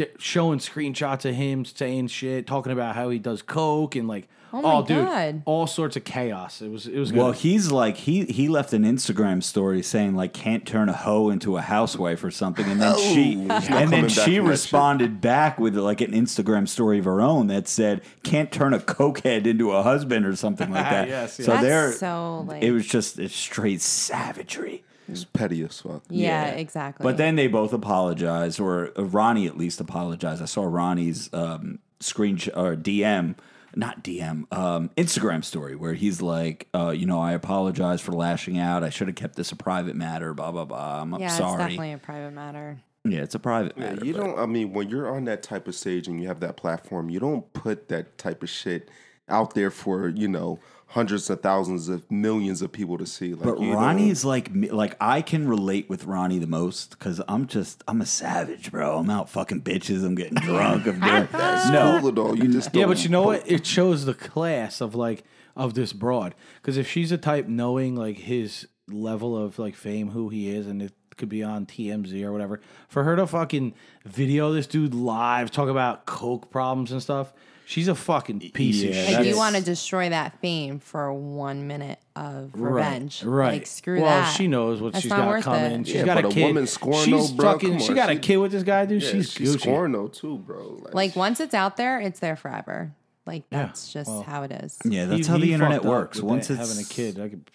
[0.00, 4.28] d- showing screenshots of him saying shit, talking about how he does coke and like,
[4.52, 5.42] Oh my dude, God.
[5.44, 6.60] all sorts of chaos.
[6.60, 7.20] It was, it was good.
[7.20, 11.30] Well, he's like he he left an Instagram story saying like can't turn a hoe
[11.30, 14.18] into a housewife or something, and then she he's not and then coming back she
[14.18, 14.42] that shit.
[14.42, 18.80] responded back with like an Instagram story of her own that said can't turn a
[18.80, 21.06] cokehead into a husband or something like that.
[21.06, 21.46] Yes, yes.
[21.46, 22.62] So That's there, so like.
[22.64, 24.82] it was just it's straight savagery.
[25.10, 26.02] It's petty as fuck.
[26.08, 27.02] yeah, exactly.
[27.04, 30.42] But then they both apologized, or uh, Ronnie at least apologized.
[30.42, 33.34] I saw Ronnie's um, screen sh- or DM,
[33.76, 38.58] not DM, um, Instagram story where he's like, uh, you know, I apologize for lashing
[38.58, 38.82] out.
[38.82, 40.34] I should have kept this a private matter.
[40.34, 41.00] Blah blah blah.
[41.02, 41.22] I'm sorry.
[41.22, 42.78] yeah, it's definitely a private matter.
[43.04, 44.04] yeah, it's a private Yeah, matter.
[44.06, 44.38] you but- don't.
[44.38, 47.20] I mean, when you're on that type of stage and you have that platform, you
[47.20, 48.88] don't put that type of shit
[49.28, 50.58] out there for you know
[50.90, 53.32] hundreds of thousands of millions of people to see.
[53.34, 57.20] Like, But you don't- like me- like I can relate with Ronnie the most because
[57.28, 58.98] I'm just I'm a savage, bro.
[58.98, 60.04] I'm out fucking bitches.
[60.04, 60.86] I'm getting drunk.
[60.86, 61.28] I'm doing
[61.72, 61.98] no.
[62.00, 62.34] cool though.
[62.34, 63.48] You just Yeah, don't but you know what?
[63.50, 65.24] It shows the class of like
[65.56, 66.34] of this broad.
[66.60, 70.66] Because if she's a type knowing like his level of like fame, who he is,
[70.66, 73.74] and it could be on TMZ or whatever, for her to fucking
[74.06, 77.32] video this dude live, talk about coke problems and stuff,
[77.70, 79.04] She's a fucking piece of Yeah, shit.
[79.04, 83.22] Like you That's- want to destroy that fame for one minute of revenge.
[83.22, 83.52] Right.
[83.52, 84.02] Like screw that.
[84.02, 84.36] well, that.
[84.36, 85.80] she knows what That's she's not got worth coming.
[85.82, 85.86] it.
[85.86, 86.46] She's Yeah, got but a a kid.
[86.48, 87.70] woman scoring she's though, bro, fucking.
[87.70, 89.02] come She on, got a she- kid with this guy, dude.
[89.04, 89.60] Yeah, she's she's Gucci.
[89.60, 90.82] scoring though too, bro.
[90.92, 92.90] Like once it's out there, it's there forever.
[93.24, 94.22] Like Yeah, that's just well.
[94.22, 94.76] how it is.
[94.84, 96.16] Yeah, that's He- how the internet fucked up works.
[96.16, 97.48] with Once that- it's having a kid, I could,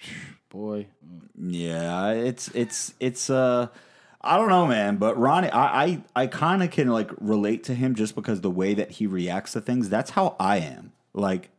[0.50, 0.88] boy.
[1.38, 3.68] Yeah, it's it's it's uh
[4.26, 7.76] I don't know, man, but Ronnie, I I, I kind of can like relate to
[7.76, 9.90] him just because the way that he reacts to things.
[9.90, 10.92] That's how I am.
[11.14, 11.50] Like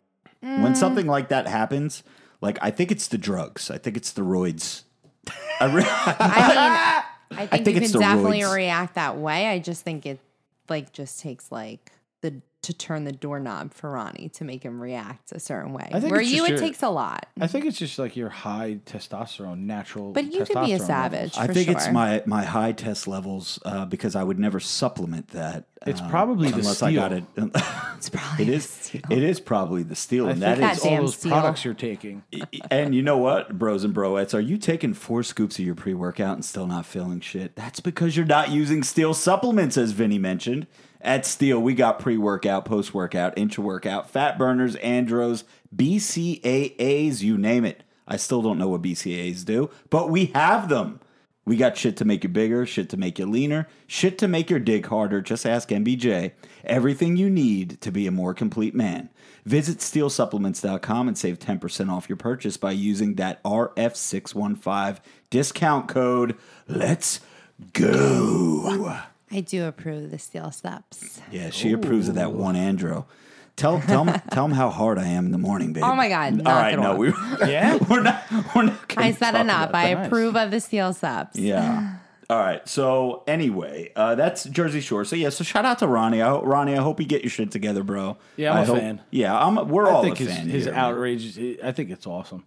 [0.41, 0.77] when Mm.
[0.77, 2.03] something like that happens,
[2.41, 3.71] like I think it's the drugs.
[3.71, 4.83] I think it's the roids.
[5.61, 8.55] I re- I mean, I think, think you can definitely roids.
[8.55, 9.49] react that way.
[9.49, 10.21] I just think it
[10.69, 15.31] like just takes like the to turn the doorknob for Ronnie to make him react
[15.31, 15.89] a certain way.
[15.93, 17.27] I think Where it's you, just it your- takes a lot.
[17.41, 20.11] I think it's just like your high testosterone, natural.
[20.13, 21.37] But you could be a savage.
[21.37, 21.39] levels.
[21.39, 25.29] I for think it's my my high test levels uh, because I would never supplement
[25.29, 25.67] that.
[25.87, 27.23] It's um, probably the unless I got it.
[27.35, 27.51] steel.
[27.97, 28.69] It's probably it the is.
[28.69, 29.03] steel.
[29.11, 31.33] It is probably the steel, I and think that it's all those steel.
[31.33, 32.25] products you're taking.
[32.71, 35.95] and you know what, bros and broettes, are you taking four scoops of your pre
[35.95, 37.55] workout and still not feeling shit?
[37.57, 40.67] That's because you're not using Steel supplements, as Vinny mentioned.
[41.01, 47.39] At Steel, we got pre workout, post workout, intra workout, fat burners, andros, BCAAs, you
[47.39, 47.83] name it.
[48.09, 51.01] I still don't know what BCAAs do, but we have them.
[51.45, 54.51] We got shit to make you bigger, shit to make you leaner, shit to make
[54.51, 55.21] your dig harder.
[55.23, 56.33] Just ask MBJ.
[56.65, 59.11] Everything you need to be a more complete man.
[59.45, 64.99] Visit steelsupplements.com and save 10% off your purchase by using that RF615
[65.31, 66.37] discount code.
[66.67, 67.21] Let's
[67.73, 68.99] go.
[69.31, 71.21] I do approve the steel steps.
[71.31, 73.07] Yeah, she approves of that one Andro.
[73.57, 75.83] Tell tell him tell him how hard I am in the morning, babe.
[75.85, 76.99] Oh my God, All knock no, off.
[76.99, 77.09] we
[77.51, 77.79] Yeah?
[77.89, 78.23] we're not
[78.55, 78.95] we're not.
[78.99, 79.71] I said talk enough.
[79.71, 80.07] about I that.
[80.07, 81.39] approve of the steel steps.
[81.39, 81.95] Yeah.
[82.29, 82.67] All right.
[82.69, 85.05] So anyway, uh, that's Jersey Shore.
[85.05, 85.31] So yeah.
[85.31, 86.21] So shout out to Ronnie.
[86.23, 88.17] I, ho- Ronnie, I hope you get your shit together, bro.
[88.37, 89.01] Yeah, I'm I a hope- fan.
[89.11, 89.69] Yeah, I'm.
[89.69, 90.49] We're I all think a his, fan.
[90.49, 91.37] his here, outrage.
[91.39, 92.45] is- I think it's awesome.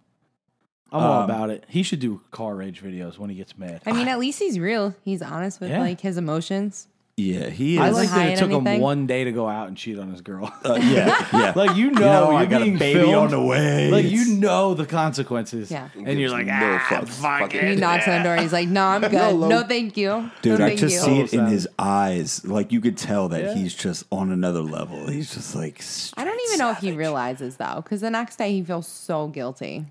[0.92, 1.64] I'm all about it.
[1.68, 3.82] He should do car rage videos when he gets mad.
[3.86, 4.94] I mean, at least he's real.
[5.04, 5.80] He's honest with Yeah.
[5.80, 6.88] like his emotions.
[7.16, 7.80] Yeah, he is.
[7.80, 8.80] I like that hide it took him anything?
[8.80, 10.50] one day to go out and cheat on his girl.
[10.64, 11.52] Uh, yeah, yeah.
[11.56, 13.14] like you know, know, you're I got a being baby filmed.
[13.14, 13.90] on the way.
[13.90, 15.70] Like you know the consequences.
[15.70, 15.90] Yeah.
[15.94, 17.64] and you're like, no ah, fuck Fuck it.
[17.64, 18.36] He knocks on the door.
[18.36, 19.12] He's like, "No, I'm good.
[19.12, 19.48] Hello.
[19.48, 20.30] No, thank you.
[20.40, 21.00] Dude, no, I thank just you.
[21.00, 22.44] see it in Almost his eyes.
[22.46, 23.54] Like you could tell that Yeah.
[23.54, 25.06] he's just on another level.
[25.08, 25.82] He's just like.
[26.16, 29.28] I don't even know if he realizes though, because the next day he feels so
[29.28, 29.84] guilty.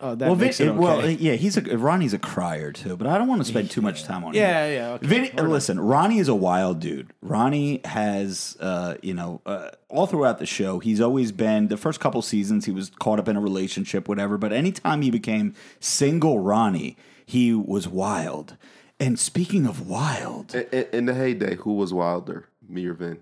[0.00, 0.78] Oh, that Well, makes Vin, it okay.
[0.78, 3.80] well, yeah, he's a Ronnie's a crier too, but I don't want to spend too
[3.82, 4.40] much time on him.
[4.40, 4.88] yeah, yeah.
[4.92, 5.06] Okay.
[5.06, 7.12] Vinny, listen, Ronnie is a wild dude.
[7.20, 11.98] Ronnie has, uh, you know, uh, all throughout the show, he's always been the first
[12.00, 12.64] couple seasons.
[12.66, 14.38] He was caught up in a relationship, whatever.
[14.38, 18.56] But anytime he became single, Ronnie, he was wild.
[19.00, 23.18] And speaking of wild, In, in- in the heyday, who was wilder, me or Vin?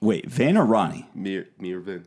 [0.00, 1.08] wait, Van or Ronnie?
[1.14, 2.04] Me or, me or Vin?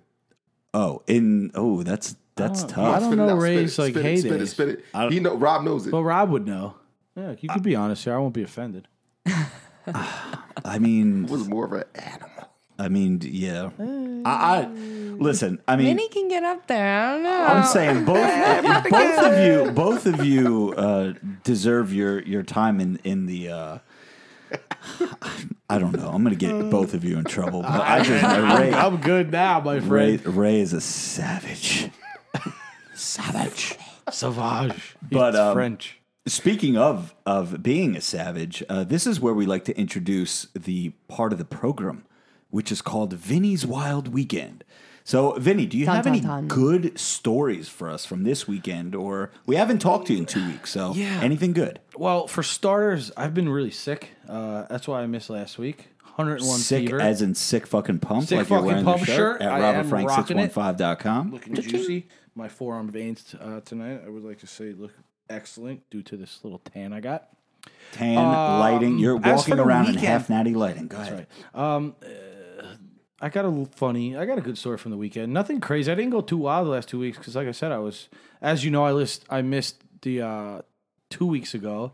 [0.74, 2.78] Oh, in oh, that's that's tough.
[2.78, 5.12] I don't know out, spit Ray's like spit it, spit it, spit it.
[5.12, 5.92] He know Rob knows it.
[5.92, 6.76] But Rob would know.
[7.16, 8.14] Yeah, you could be honest here.
[8.14, 8.88] I won't be offended.
[9.88, 12.50] I mean, It was more of an animal.
[12.80, 13.72] I mean, yeah.
[14.26, 15.60] I, I listen.
[15.68, 17.00] I mean, Vinny can get up there.
[17.00, 17.44] I don't know.
[17.44, 23.00] I'm saying both both of you both of you uh, deserve your your time in
[23.04, 23.50] in the.
[23.50, 23.78] Uh,
[25.70, 26.10] I don't know.
[26.10, 27.64] I'm gonna get both of you in trouble.
[27.64, 28.24] But I just
[28.60, 30.38] Ray, I'm good now, my Ray, friend.
[30.38, 31.90] Ray is a savage.
[33.22, 33.76] Savage.
[34.12, 34.96] Savage.
[35.12, 36.00] But, um, French.
[36.28, 40.90] Speaking of of being a savage, uh, this is where we like to introduce the
[41.08, 42.04] part of the program,
[42.50, 44.64] which is called Vinny's Wild Weekend.
[45.06, 46.48] So, Vinny, do you Dun, have dun, any dun.
[46.50, 48.94] good stories for us from this weekend?
[48.94, 51.22] Or we haven't talked to you in two weeks, so Yeah.
[51.24, 51.80] anything good?
[51.96, 54.10] Well, for starters, I've been really sick.
[54.28, 55.88] Uh, that's why I missed last week.
[56.18, 57.00] 101 Sick fever.
[57.00, 59.42] as in sick fucking pump, Sick like you're fucking wearing pump the shirt, shirt.
[59.44, 60.52] at I am rocking it.
[60.54, 61.32] robertfrank615.com.
[61.32, 62.08] looking juicy.
[62.38, 64.94] My forearm veins uh, tonight, I would like to say, look
[65.28, 67.30] excellent due to this little tan I got.
[67.94, 69.00] Tan Um, lighting.
[69.00, 70.88] You're walking around in half natty lighting.
[70.88, 71.28] Go ahead.
[71.54, 71.76] Right.
[71.76, 72.76] Um, uh,
[73.20, 74.16] I got a funny.
[74.16, 75.34] I got a good story from the weekend.
[75.34, 75.92] Nothing crazy.
[75.92, 78.08] I didn't go too wild the last two weeks because, like I said, I was,
[78.40, 80.62] as you know, I list I missed the uh,
[81.10, 81.94] two weeks ago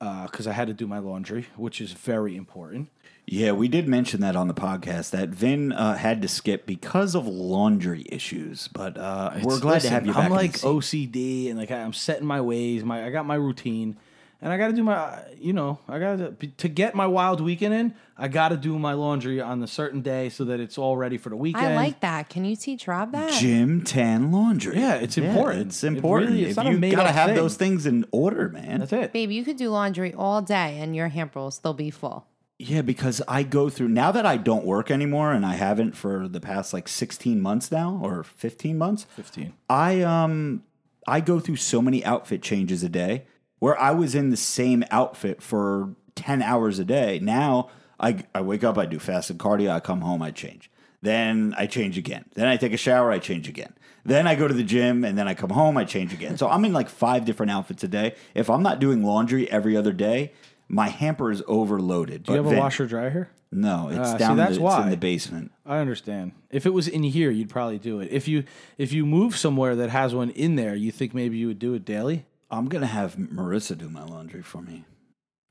[0.00, 2.88] because I had to do my laundry, which is very important.
[3.28, 7.16] Yeah, we did mention that on the podcast that Vin uh, had to skip because
[7.16, 10.26] of laundry issues, but uh, we're It's- glad to have you back.
[10.26, 10.52] I'm like.
[10.60, 12.84] OCD and like I'm setting my ways.
[12.84, 13.96] My I got my routine,
[14.40, 15.18] and I got to do my.
[15.40, 17.94] You know, I got to to get my wild weekend in.
[18.16, 21.18] I got to do my laundry on a certain day so that it's all ready
[21.18, 21.66] for the weekend.
[21.66, 22.28] I like that.
[22.30, 23.32] Can you teach Rob that?
[23.40, 24.76] Gym tan laundry.
[24.78, 25.66] Yeah, it's important.
[25.66, 26.30] it's It important.
[26.30, 27.36] really- it's if not a you made-up gotta have thing.
[27.36, 28.78] those things in order, man.
[28.78, 29.12] That's it.
[29.12, 32.24] Babe, you could do laundry all day and your hamper will still be full.
[32.58, 36.26] Yeah, because I go through now that I don't work anymore, and I haven't for
[36.26, 39.04] the past like sixteen months now or fifteen months.
[39.16, 39.52] 15.
[39.68, 40.62] I um
[41.06, 43.24] I go through so many outfit changes a day
[43.58, 47.18] where I was in the same outfit for 10 hours a day.
[47.20, 47.68] Now
[48.00, 50.70] I I wake up, I do fasted cardio, I come home, I change.
[51.02, 52.24] Then I change again.
[52.34, 53.74] Then I take a shower, I change again.
[54.04, 56.36] Then I go to the gym and then I come home, I change again.
[56.36, 58.14] So I'm in like five different outfits a day.
[58.34, 60.32] If I'm not doing laundry every other day,
[60.68, 62.24] my hamper is overloaded.
[62.24, 63.28] Do you have a washer dryer?
[63.52, 64.82] No, it's Ah, see, down in the, it's why.
[64.84, 65.52] in the basement.
[65.64, 66.32] I understand.
[66.50, 68.08] If it was in here, you'd probably do it.
[68.10, 68.44] If you
[68.76, 71.74] if you move somewhere that has one in there, you think maybe you would do
[71.74, 72.26] it daily?
[72.50, 74.84] I'm gonna have Marissa do my laundry for me.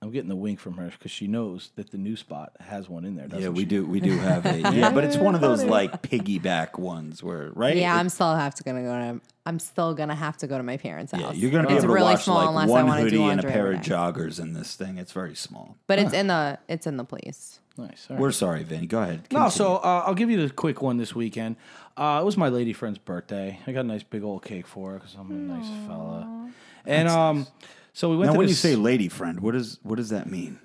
[0.06, 3.06] I'm getting the wink from her because she knows that the new spot has one
[3.06, 3.28] in there.
[3.28, 3.66] Doesn't Yeah, we she?
[3.66, 3.86] do.
[3.86, 7.76] We do have a yeah, but it's one of those like piggyback ones where right.
[7.76, 9.22] Yeah, It- I'm still have to gonna go to.
[9.48, 11.22] I'm still gonna have to go to my parents' house.
[11.22, 13.18] yeah, you're gonna be it's able to really watch small like one want to do
[13.18, 14.98] hoodie and a pair of joggers in this thing.
[14.98, 15.76] It's very small.
[15.88, 17.60] But it's in the it's in the place.
[17.78, 18.08] Nice.
[18.10, 18.22] all right.
[18.22, 18.88] We're sorry, Vinny.
[18.88, 19.24] Go ahead.
[19.32, 21.58] No, so uh, I'll give you the quick one this weekend.
[21.98, 23.60] Uh, it was my lady friend's birthday.
[23.68, 26.52] I got a nice big old cake for her because I'm a nice fella.
[26.86, 27.48] And um,
[27.96, 30.60] so we went now when you say lady friend, what does what does that mean?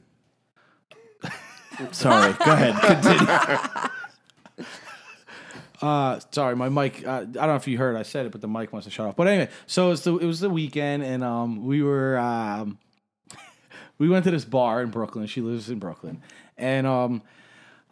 [1.93, 2.33] sorry.
[2.45, 2.75] Go ahead.
[2.75, 3.89] Continue.
[5.83, 7.07] Uh, sorry, my mic.
[7.07, 7.97] Uh, I don't know if you heard.
[7.97, 9.17] I said it, but the mic wants to shut off.
[9.17, 12.79] But anyway, so it was the, it was the weekend, and um, we were um,
[13.99, 15.27] we went to this bar in Brooklyn.
[15.27, 16.21] She lives in Brooklyn,
[16.59, 17.23] and um,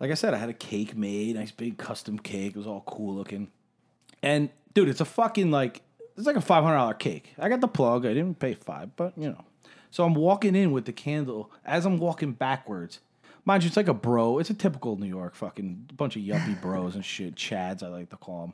[0.00, 2.48] like I said, I had a cake made, nice big custom cake.
[2.48, 3.48] It was all cool looking,
[4.22, 5.80] and dude, it's a fucking like
[6.18, 7.32] it's like a five hundred dollar cake.
[7.38, 8.04] I got the plug.
[8.04, 9.44] I didn't pay five, but you know.
[9.90, 11.50] So I'm walking in with the candle.
[11.64, 13.00] As I'm walking backwards,
[13.44, 14.38] mind you, it's like a bro.
[14.38, 17.36] It's a typical New York fucking bunch of yuppie bros and shit.
[17.36, 18.52] Chads, I like to call them.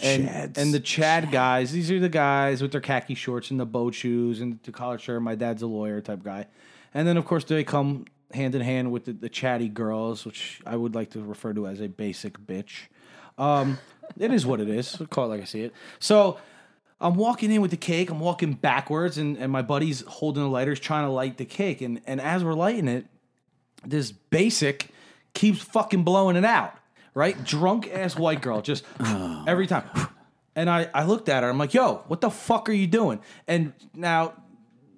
[0.00, 0.58] And, Chads.
[0.58, 3.94] and the Chad guys, these are the guys with their khaki shorts and the boat
[3.94, 5.22] shoes and the collar shirt.
[5.22, 6.46] My dad's a lawyer type guy.
[6.92, 10.60] And then, of course, they come hand in hand with the, the chatty girls, which
[10.66, 12.88] I would like to refer to as a basic bitch.
[13.38, 13.78] Um,
[14.18, 15.00] it is what it is.
[15.00, 15.72] I'll call it like I see it.
[15.98, 16.38] So
[17.04, 18.10] I'm walking in with the cake.
[18.10, 21.82] I'm walking backwards, and, and my buddy's holding the lighters, trying to light the cake.
[21.82, 23.06] And and as we're lighting it,
[23.84, 24.88] this basic
[25.34, 26.74] keeps fucking blowing it out.
[27.12, 28.84] Right, drunk ass white girl, just
[29.46, 29.84] every time.
[30.56, 31.50] And I I looked at her.
[31.50, 33.20] I'm like, yo, what the fuck are you doing?
[33.46, 34.32] And now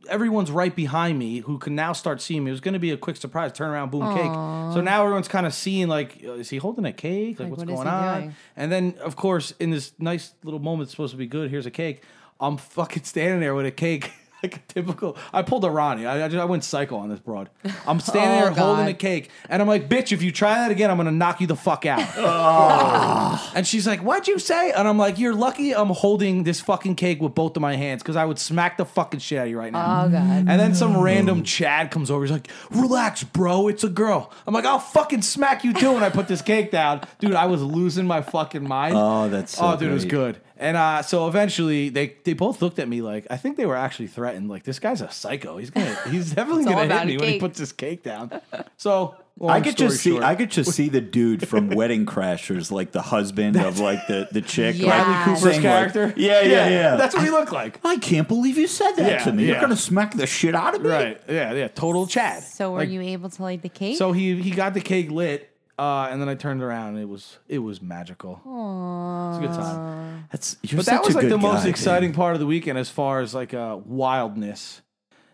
[0.09, 2.51] everyone's right behind me who can now start seeing me.
[2.51, 4.33] It was going to be a quick surprise, turn around, boom, cake.
[4.75, 7.38] So now everyone's kind of seeing like, uh, is he holding a cake?
[7.38, 8.21] Like, Like, what's what going on?
[8.21, 8.35] doing?
[8.57, 11.51] And then, of course, in this nice little moment, it's supposed to be good.
[11.51, 12.03] Here's a cake.
[12.40, 14.12] I'm fucking standing there with a cake.
[14.42, 16.05] Like a typical, I pulled a Ronnie.
[16.05, 17.49] I, I, just, I went psycho on this broad.
[17.87, 18.90] I'm standing Oh, there holding God.
[18.90, 21.46] a cake, and I'm like, "Bitch, if you try that again, I'm gonna knock you
[21.46, 23.53] the fuck out." Oh.
[23.55, 26.96] And she's like, "What'd you say?" And I'm like, "You're lucky I'm holding this fucking
[26.96, 29.51] cake with both of my hands because I would smack the fucking shit out of
[29.51, 30.20] you right now." Oh god.
[30.20, 31.46] And then some random mm.
[31.46, 32.22] Chad comes over.
[32.22, 33.68] He's like, "Relax, bro.
[33.68, 36.70] It's a girl." I'm like, "I'll fucking smack you too." And I put this cake
[36.70, 37.35] down, dude.
[37.35, 38.94] I was losing my fucking mind.
[38.96, 40.11] Oh, that's so oh, dude, it was great.
[40.11, 40.40] good.
[40.59, 43.77] And uh, so eventually, they they both looked at me like I think they were
[43.77, 44.49] actually threatened.
[44.49, 45.59] Like this guy's a psycho.
[45.59, 47.40] He's gonna he's definitely It's all gonna hit about me a when he cake.
[47.40, 48.40] puts his cake down.
[48.79, 50.11] So I long could story just see.
[50.12, 54.07] short- I could just see the dude from Wedding Crashers, like the husband of like
[54.07, 54.77] the the chick.
[54.79, 54.87] Yeah.
[54.87, 56.14] like, Bradley Cooper's saying, like, character.
[56.16, 56.97] yeah, yeah, yeah.
[56.97, 57.79] That's what he looked like.
[57.85, 59.45] I can't believe you said that Yeah, to me.
[59.47, 60.88] You're gonna smack the shit out of me.
[60.88, 61.21] Right.
[61.29, 61.53] Yeah.
[61.53, 61.69] Yeah.
[61.69, 62.42] Total Chad.
[62.45, 63.99] So were Like, you able to light the cake?
[63.99, 67.09] So he he got the cake lit, uh, and then I turned around and it
[67.09, 68.35] was it was magical.
[68.45, 70.29] It's a good time.
[70.33, 71.71] That's you're But such that was a like good the most guy, dude.
[71.71, 74.81] exciting part of the weekend as far as like uh, wildness.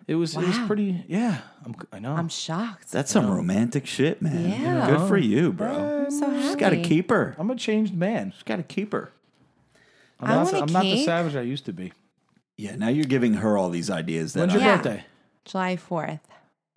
[0.08, 1.38] It was it was pretty yeah.
[1.64, 2.12] I'm, I know.
[2.14, 2.90] I'm shocked.
[2.90, 4.50] That's some romantic shit, man.
[4.60, 4.90] Yeah.
[4.90, 6.04] Good for you, bro.
[6.06, 6.42] I'm so happy.
[6.42, 7.36] Just gotta keep her.
[7.38, 8.32] I'm a changed man.
[8.32, 9.12] Just gotta keep her.
[10.18, 11.92] I'm, I not, want a I'm not the savage I used to be.
[12.56, 14.76] Yeah, now you're giving her all these ideas that When's I, your Yeah.
[14.76, 15.04] birthday?
[15.44, 16.20] July fourth.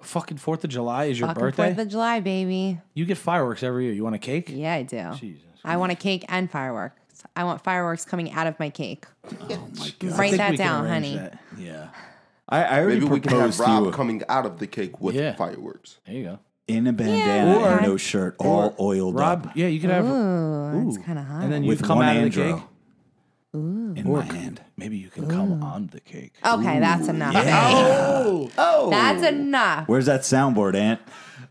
[0.06, 1.66] Fucking Fourth of July is your Fucking birthday.
[1.74, 2.80] Fourth of July, baby.
[2.94, 3.94] you get fireworks every year.
[3.94, 4.50] You want a cake?
[4.54, 5.12] Yeah, I do.
[5.20, 5.42] Jesus.
[5.64, 7.24] I want a cake and fireworks.
[7.36, 9.06] I want fireworks coming out of my cake.
[9.50, 10.20] oh my god.
[10.20, 11.16] Write that down, honey.
[11.18, 11.40] that.
[11.58, 11.90] Yeah.
[12.48, 14.68] I, I already Maybe we can proposed have to Rob you coming out of the
[14.68, 15.34] cake with Yeah.
[15.36, 15.98] fireworks.
[16.06, 16.40] There you go.
[16.68, 20.06] in a bandana Or- and no shirt, all oiled Rob, up yeah, you could have,
[20.06, 21.44] Ooh, that's kind of hot.
[21.44, 22.64] and then you with come one out of the Andro cake.
[23.56, 24.62] In my hand.
[24.78, 26.34] Maybe you can come on the cake.
[26.46, 27.34] okay, that's enough.
[27.38, 29.88] Oh, Oh, That's enough.
[29.88, 31.00] Where's that soundboard, Ant?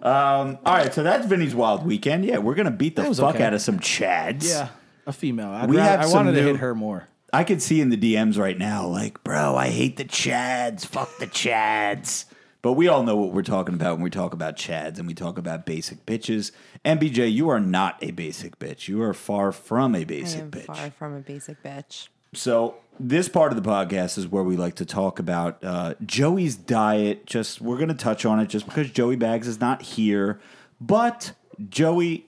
[0.02, 2.24] Um, all right, so that's Vinny's wild weekend.
[2.26, 3.44] Yeah, we're gonna beat the was fuck okay.
[3.44, 4.48] out of some chads.
[4.48, 4.68] yeah,
[5.06, 5.48] a female.
[5.48, 7.08] I'd We rather- have I some wanted to new- hit her more.
[7.32, 10.86] I could see in the DMs right now, like, bro, I hate the chads.
[10.86, 12.26] Fuck the chads.
[12.64, 15.12] But we all know what we're talking about when we talk about chads and we
[15.12, 16.50] talk about basic bitches.
[16.82, 18.88] MBJ, you are not a basic bitch.
[18.88, 20.64] You are far from a basic am bitch.
[20.64, 22.08] far from a basic bitch.
[22.32, 26.56] So this part of the podcast is where we like to talk about uh, Joey's
[26.56, 27.26] diet.
[27.26, 30.40] Just we're going to touch on it just because Joey Bags is not here.
[30.80, 31.32] But
[31.68, 32.24] Joey,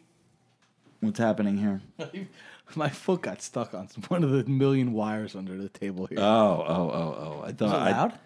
[1.01, 1.81] what's happening here?
[2.75, 6.19] My foot got stuck on one of the million wires under the table here.
[6.21, 7.43] Oh, oh, oh, oh!
[7.43, 8.19] I thought Was it I, loud?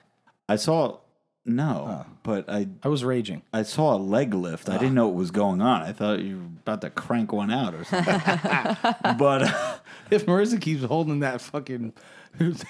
[0.49, 0.99] I saw
[1.44, 3.42] no, but I I was raging.
[3.53, 4.68] I saw a leg lift.
[4.68, 5.83] I didn't know what was going on.
[5.83, 8.20] I thought you were about to crank one out or something.
[9.18, 9.79] but uh,
[10.11, 11.92] If Marissa keeps holding that fucking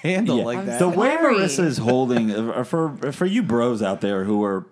[0.03, 1.17] handle yeah, like that, the way.
[1.17, 4.65] Marissa is holding uh, for for you bros out there who are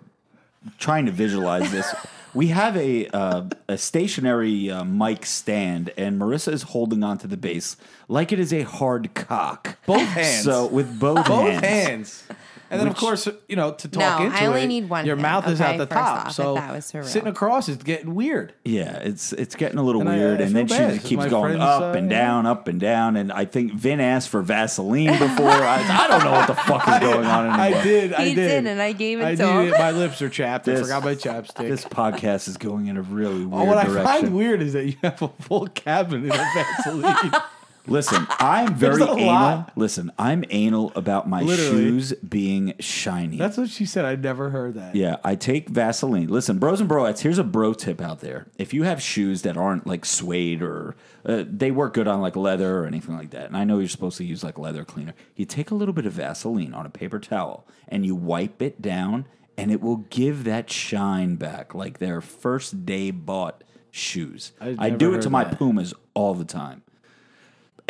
[0.78, 1.92] trying to visualize this.
[2.32, 7.36] We have a uh, a stationary uh, mic stand, and Marissa is holding onto the
[7.36, 9.78] base like it is a hard cock.
[9.84, 10.44] Both hands.
[10.44, 11.64] So with both, both hands.
[11.64, 12.24] hands.
[12.70, 15.04] And then, of course, you know, to talk No, into I only it, need one
[15.04, 16.26] your hand, mouth is okay, out the top.
[16.26, 18.54] off, so that was sitting across is getting weird.
[18.64, 21.26] Yeah, it's it's getting a little And weird, I and then feel she just keeps
[21.26, 22.18] going friend's, up uh, and yeah.
[22.20, 23.16] down, up and down.
[23.16, 25.48] And I think Vin asked for Vaseline before.
[25.50, 27.80] I, I don't know what the fuck is going on anymore.
[27.80, 28.12] I did.
[28.14, 28.48] I He did.
[28.48, 29.58] did, and I gave it I to him.
[29.64, 30.68] needed- My lips are chapped.
[30.68, 31.68] I forgot my chapstick.
[31.68, 34.04] This podcast is going in a really weird Oh, what I direction.
[34.04, 37.32] find weird is that you have a full cabinet of Vaseline.
[37.86, 39.26] Listen, I'm very anal.
[39.26, 39.72] lot.
[39.76, 41.70] Listen, I'm anal about my Literally.
[41.70, 43.36] shoes being shiny.
[43.36, 44.04] That's what she said.
[44.04, 44.94] I never heard that.
[44.94, 46.28] Yeah, I take Vaseline.
[46.28, 48.46] Listen, bros and broettes, here's a bro tip out there.
[48.58, 52.36] If you have shoes that aren't like suede or uh, they work good on like
[52.36, 55.14] leather or anything like that, and I know you're supposed to use like leather cleaner,
[55.36, 58.80] you take a little bit of Vaseline on a paper towel and you wipe it
[58.80, 64.52] down, and it will give that shine back like their first day bought shoes.
[64.60, 65.58] I do it to my that.
[65.58, 66.82] Pumas all the time.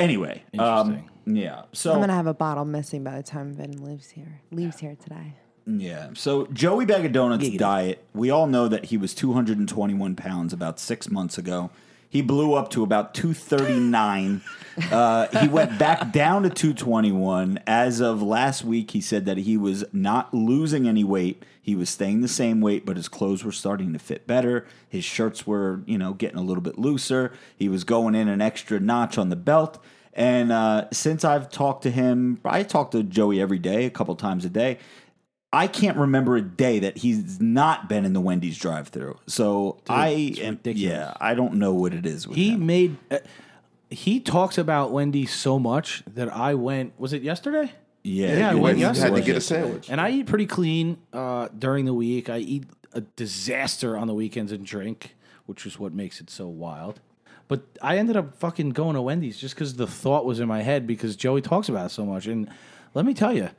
[0.00, 1.62] Anyway, um, yeah.
[1.72, 4.40] So I'm gonna have a bottle missing by the time Vin leaves here.
[4.50, 5.34] Leaves here today.
[5.66, 6.10] Yeah.
[6.14, 10.80] So Joey Bag of Donuts diet, we all know that he was 221 pounds about
[10.80, 11.70] six months ago.
[12.10, 14.42] He blew up to about 239.
[14.90, 17.60] uh, he went back down to 221.
[17.68, 21.44] As of last week, he said that he was not losing any weight.
[21.62, 24.66] He was staying the same weight, but his clothes were starting to fit better.
[24.88, 27.32] His shirts were, you know, getting a little bit looser.
[27.56, 29.78] He was going in an extra notch on the belt.
[30.12, 34.16] And uh, since I've talked to him, I talk to Joey every day, a couple
[34.16, 34.78] times a day.
[35.52, 39.18] I can't remember a day that he's not been in the Wendy's drive-through.
[39.26, 40.80] So I am, ridiculous.
[40.80, 42.66] yeah, I don't know what it is with He him.
[42.66, 42.96] made.
[43.10, 43.18] Uh,
[43.90, 46.92] he talks about Wendy so much that I went.
[47.00, 47.72] Was it yesterday?
[48.04, 49.08] Yeah, Yeah, I went You yesterday.
[49.10, 49.90] had to get a sandwich.
[49.90, 52.30] And I eat pretty clean uh, during the week.
[52.30, 56.46] I eat a disaster on the weekends and drink, which is what makes it so
[56.46, 57.00] wild.
[57.48, 60.62] But I ended up fucking going to Wendy's just because the thought was in my
[60.62, 62.26] head because Joey talks about it so much.
[62.28, 62.48] And
[62.94, 63.50] let me tell you,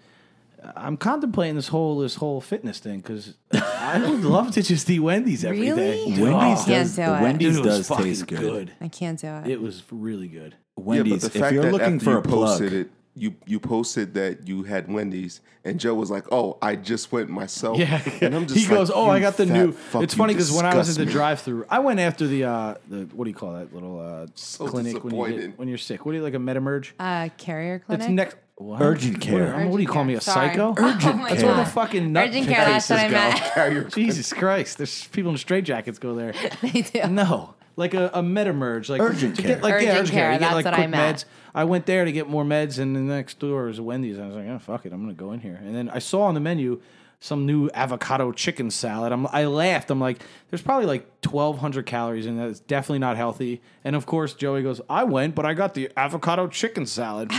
[0.75, 4.99] I'm contemplating this whole this whole fitness thing because I would love to just eat
[4.99, 6.05] Wendy's every day.
[6.05, 6.21] Really?
[6.21, 6.95] Wendy's Can't does.
[6.95, 7.21] do the it.
[7.21, 8.71] Wendy's Dude, it was does fucking taste good.
[8.79, 9.47] I can't do it.
[9.47, 10.55] It was really good.
[10.77, 11.11] Wendy's.
[11.11, 12.89] yeah, but the fact if you're that looking after for you a plug, posted it,
[13.15, 17.29] you you posted that you had Wendy's, and Joe was like, "Oh, I just went
[17.29, 20.03] myself." Yeah, and I'm just he goes, "Oh, "You I got the fat new." fuck,
[20.03, 22.25] it's you funny because when I was at disgust the me." drive-through, I went after
[22.27, 25.27] the uh, the what do you call that little uh, So clinic when you get,
[25.31, 25.57] disappointed.
[25.57, 26.05] when you're sick?
[26.05, 26.91] What do you like a MedEmerge?
[26.99, 28.05] uh, carrier clinic.
[28.05, 28.81] It's next what?
[28.81, 29.53] Urgent care.
[29.55, 30.49] What, what do you call me, a oh Urgent care.
[30.49, 30.75] psycho?
[30.77, 31.71] Urgent Oh my That's where the God.
[31.71, 33.83] fucking nut Urgent care, that's what I cases meant.
[33.83, 33.89] go.
[33.95, 34.77] Jesus Christ!
[34.77, 36.33] There's people in straitjackets go there.
[36.61, 37.07] they do.
[37.07, 39.47] No, like a, a MedEmerge, like Urgent care.
[39.55, 41.17] Get, like, yeah, Urgent urgent care, You get that's like what I quick meant.
[41.19, 41.25] meds.
[41.53, 44.17] I went there to get more meds, and the next door was Wendy's.
[44.19, 45.59] I was like, oh fuck it, I'm gonna go in here.
[45.63, 46.81] And then I saw on the menu
[47.23, 49.11] some new avocado chicken salad.
[49.11, 49.91] I'm, I laughed.
[49.91, 52.49] I'm like, there's probably like 1,200 calories in that.
[52.49, 53.61] It's definitely not healthy.
[53.83, 57.31] And of course, Joey goes, I went, but I got the avocado chicken salad.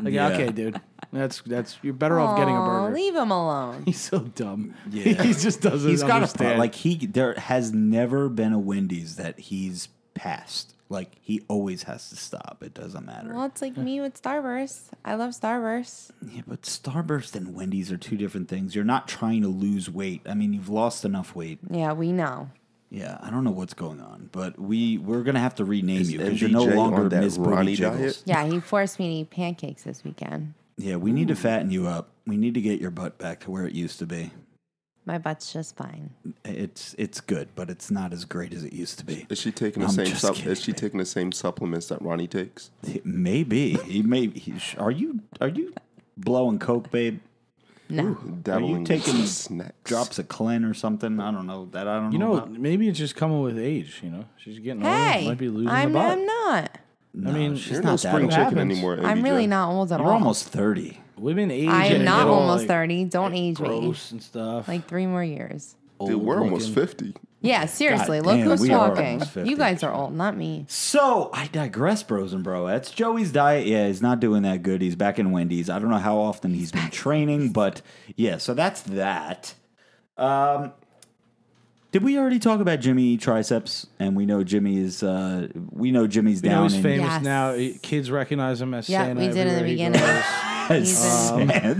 [0.00, 0.28] Like, Yeah.
[0.28, 0.80] okay, dude,
[1.12, 2.94] that's that's you're better off getting a Aw, burger.
[2.94, 3.82] leave him alone.
[3.86, 4.74] He's so dumb.
[4.90, 5.04] Yeah.
[5.22, 5.88] he just doesn't.
[5.90, 6.50] he's got a understand.
[6.52, 7.06] pro- like he.
[7.06, 10.74] There has never been a Wendy's that he's passed.
[10.88, 12.58] Like he always has to stop.
[12.62, 13.32] It doesn't matter.
[13.32, 14.86] Well, it's like me with Starburst.
[15.04, 16.10] I love Starburst.
[16.28, 18.74] Yeah, but Starburst and Wendy's are two different things.
[18.74, 20.22] You're not trying to lose weight.
[20.26, 21.60] I mean, you've lost enough weight.
[21.70, 22.50] Yeah, we know.
[22.90, 26.12] Yeah, I don't know what's going on, but we we're gonna have to rename Is
[26.12, 27.38] you because you're no MBJ longer on that Ms.
[27.38, 27.98] Booty Ronnie Jiggles.
[27.98, 28.22] diet?
[28.26, 30.54] Yeah, he forced me to eat pancakes this weekend.
[30.76, 32.08] Yeah, we need to fatten you up.
[32.26, 34.32] We need to get your butt back to where it used to be.
[35.06, 36.10] My butt's just fine.
[36.44, 39.24] It's it's good, but it's not as great as it used to be.
[39.30, 40.06] Is she taking the I'm same?
[40.06, 40.78] just Sup- kidding, is she man.
[40.78, 42.70] taking the same supplements that Ronnie takes?
[43.04, 44.28] Maybe he may.
[44.28, 45.72] He, sh- are you are you
[46.16, 47.20] blowing coke, babe?
[47.90, 48.14] No.
[48.42, 49.72] Dabbling taking snacks?
[49.84, 51.20] Drops of Clen or something?
[51.20, 51.86] I don't know that.
[51.88, 52.12] I don't know.
[52.12, 52.26] You know.
[52.32, 52.50] know, about.
[52.52, 54.00] maybe it's just coming with age.
[54.02, 54.96] You know, she's getting older.
[54.96, 56.12] Hey, Might be losing I'm, the butt.
[56.12, 56.78] I'm not.
[57.12, 58.30] No, mean, she's You're not no spring old.
[58.30, 58.60] chicken happens.
[58.60, 58.98] anymore.
[59.02, 60.14] I'm really not old at You're all.
[60.14, 61.00] almost thirty.
[61.16, 61.68] Women age.
[61.68, 63.04] I am not almost like, 30.
[63.06, 63.68] Don't age me.
[63.68, 64.68] Gross and stuff.
[64.68, 65.74] Like three more years.
[66.00, 67.14] Dude, Old we're almost fifty.
[67.42, 68.18] Yeah, seriously.
[68.18, 69.12] God look damn, who's we are talking.
[69.14, 69.48] almost 50.
[69.50, 70.66] You guys are old, not me.
[70.68, 72.94] So I digress, bros and broettes.
[72.94, 74.82] Joey's diet, yeah, he's not doing that good.
[74.82, 75.70] He's back in Wendy's.
[75.70, 77.80] I don't know how often he's been training, but
[78.14, 78.36] yeah.
[78.36, 79.54] So that's that.
[80.18, 80.72] Um,
[81.92, 83.86] Did we already talk about Jimmy triceps?
[83.98, 85.02] And we know Jimmy is.
[85.02, 87.22] Uh, we know Jimmy's You know, down he's in famous Yes.
[87.22, 87.54] now.
[87.54, 89.20] He- Kids recognize him as Yeah, Santa.
[89.20, 90.00] we did in the everywhere he beginning.
[90.00, 90.24] goes.
[90.70, 91.74] He's Santa.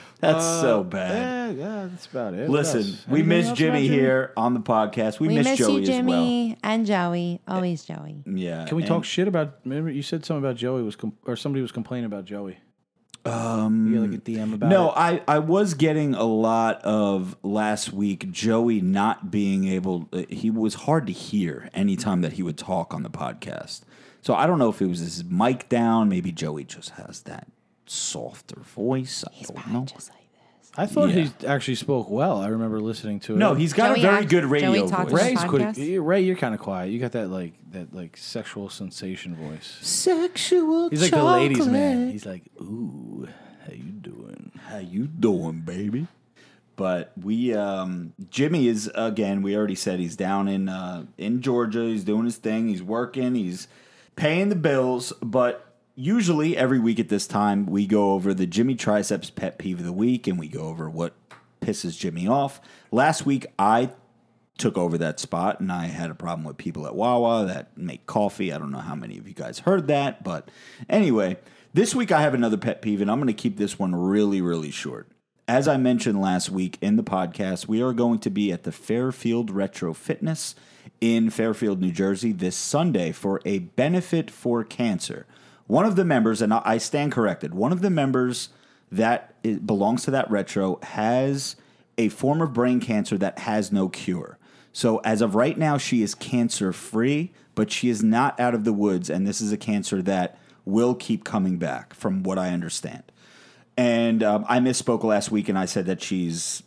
[0.20, 1.56] That's so bad.
[1.56, 2.48] Yeah, yeah, that's about it.
[2.48, 3.06] What Listen, else?
[3.08, 5.20] we Anything miss else Jimmy here on the podcast.
[5.20, 5.96] We, we miss, miss Joey you, as well.
[5.98, 7.40] Jimmy and Joey.
[7.48, 8.22] Always Joey.
[8.26, 8.64] Yeah.
[8.66, 9.56] Can we and- talk shit about?
[9.64, 12.58] Remember, you said something about Joey was, com- or somebody was complaining about Joey.
[13.26, 14.94] Um, you like a DM about No, it.
[14.96, 20.08] I, I was getting a lot of last week Joey not being able.
[20.12, 23.82] uh, He was hard to hear anytime that he would talk on the podcast.
[24.22, 26.08] So I don't know if it was his mic down.
[26.08, 27.46] Maybe Joey just has that
[27.86, 29.24] softer voice.
[29.28, 29.84] I don't know.
[29.84, 30.25] Just like this.
[30.78, 31.24] I thought Yeah.
[31.40, 32.40] he actually spoke well.
[32.40, 33.38] I remember listening to it.
[33.38, 34.90] No, he's got Joey a very act- good radio Joey voice.
[34.90, 35.76] talked to Ray's the quick.
[36.06, 36.90] Ray, you're kind of quiet.
[36.92, 39.78] You got that like that like sexual sensation voice.
[39.80, 40.90] Sexual.
[40.90, 42.10] He's like the ladies' man.
[42.10, 43.26] He's like, ooh,
[43.66, 44.52] how you doing?
[44.68, 46.06] How you doing, baby?
[46.76, 49.40] But we, um, Jimmy is again.
[49.40, 51.80] We already said he's down in uh, in Georgia.
[51.84, 52.68] He's doing his thing.
[52.68, 53.34] He's working.
[53.34, 53.66] He's
[54.14, 55.12] paying the bills.
[55.22, 55.65] But
[55.96, 59.84] usually every week at this time, we go over the Jimmy triceps pet peeve of
[59.84, 61.14] the week, and we go over what
[61.60, 62.60] pisses Jimmy off.
[62.92, 63.90] Last week, I
[64.58, 68.06] took over that spot and I had a problem with people at Wawa that make
[68.06, 68.52] coffee.
[68.52, 70.50] I don't know how many of you guys heard that, but
[70.88, 71.36] anyway,
[71.74, 74.40] this week I have another pet peeve and I'm going to keep this one really,
[74.40, 75.08] really short.
[75.48, 78.72] As I mentioned last week in the podcast, we are going to be at the
[78.72, 80.54] Fairfield Retro Fitness
[81.00, 85.26] in Fairfield, New Jersey this Sunday for a benefit for cancer.
[85.66, 88.50] One of the members, and I stand corrected, one of the members
[88.90, 89.34] that
[89.66, 91.56] belongs to that retro has
[91.98, 94.38] a form of brain cancer that has no cure.
[94.72, 98.64] So as of right now, she is cancer free, but she is not out of
[98.64, 102.50] the woods, and this is a cancer that will keep coming back, from what I
[102.50, 103.02] understand.
[103.76, 106.62] And um, I misspoke last week, and I said that she's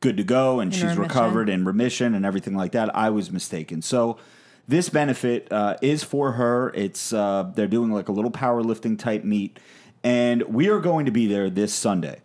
[0.00, 1.02] good to go and she's remission.
[1.02, 2.94] recovered in remission and everything like that.
[2.96, 3.82] I was mistaken.
[3.82, 4.16] So
[4.70, 6.70] this benefit uh, is for her.
[6.74, 9.58] It's uh, they're doing like a little powerlifting type meet,
[10.04, 12.20] and we are going to be there this Sunday.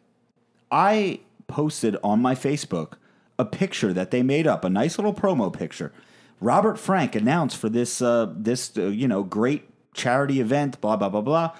[0.71, 2.93] I posted on my Facebook
[3.39, 5.91] a picture that they made up, a nice little promo picture.
[6.39, 11.09] Robert Frank announced for this uh, this uh, you know great charity event, blah blah
[11.09, 11.51] blah blah.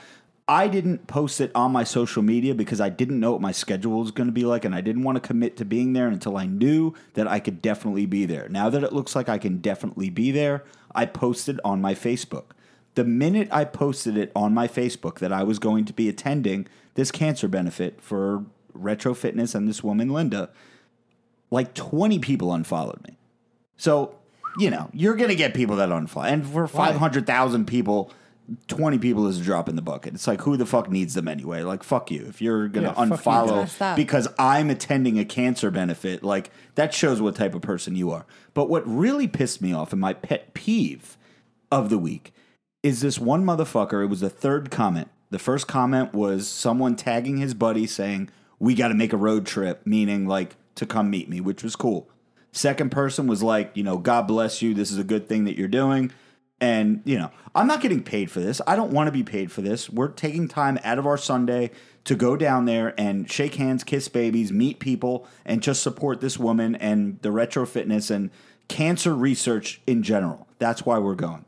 [0.48, 4.00] I didn't post it on my social media because I didn't know what my schedule
[4.00, 6.38] was going to be like, and I didn't want to commit to being there until
[6.38, 8.48] I knew that I could definitely be there.
[8.48, 12.52] Now that it looks like I can definitely be there, I posted on my Facebook.
[12.94, 16.68] The minute I posted it on my Facebook that I was going to be attending
[16.94, 20.50] this cancer benefit for Retro Fitness and this woman, Linda,
[21.50, 23.18] like 20 people unfollowed me.
[23.78, 24.16] So,
[24.60, 26.26] you know, you're going to get people that unfollow.
[26.26, 28.12] And for 500,000 people,
[28.68, 30.14] 20 people is a drop in the bucket.
[30.14, 31.64] It's like, who the fuck needs them anyway?
[31.64, 32.26] Like, fuck you.
[32.28, 33.32] If you're going to Yeah, fuck you.
[33.32, 38.12] Unfollow because I'm attending a cancer benefit, like, that shows what type of person you
[38.12, 38.26] are.
[38.54, 41.18] But what really pissed me off and my pet peeve
[41.72, 42.34] of the week
[42.84, 44.04] is this one motherfucker.
[44.04, 45.10] It was the third comment.
[45.32, 48.30] The first comment was someone tagging his buddy saying,
[48.60, 51.76] We got to make a road trip, meaning like to come meet me, which was
[51.76, 52.08] cool.
[52.52, 54.74] Second person was like, You know, God bless you.
[54.76, 56.12] This is a good thing that you're doing.
[56.62, 58.62] And, you know, I'm not getting paid for this.
[58.66, 59.90] I don't want to be paid for this.
[59.90, 61.72] We're taking time out of our Sunday
[62.06, 66.38] to go down there and shake hands, kiss babies, meet people, and just support this
[66.38, 68.30] woman and the retro fitness and
[68.68, 70.48] cancer research in general.
[70.60, 71.46] That's why we're going.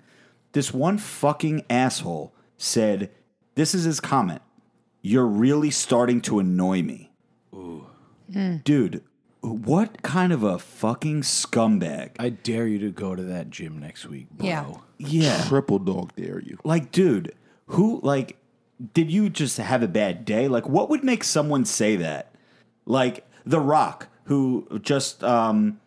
[0.51, 3.11] This one fucking asshole said,
[3.55, 4.41] This is his comment.
[5.01, 7.11] You're really starting to annoy me.
[7.53, 8.57] Hmm.
[8.57, 9.03] Dude,
[9.41, 12.11] what kind of a fucking scumbag?
[12.19, 14.47] I dare you to go to that gym next week, bro.
[14.47, 14.73] Yeah.
[14.97, 15.43] Yeah.
[15.47, 16.57] Triple dog dare you.
[16.63, 17.33] Like, dude,
[17.67, 18.37] who, like,
[18.93, 20.47] did you just have a bad day?
[20.47, 22.33] Like, what would make someone say that?
[22.85, 25.79] Like, The Rock, who just um,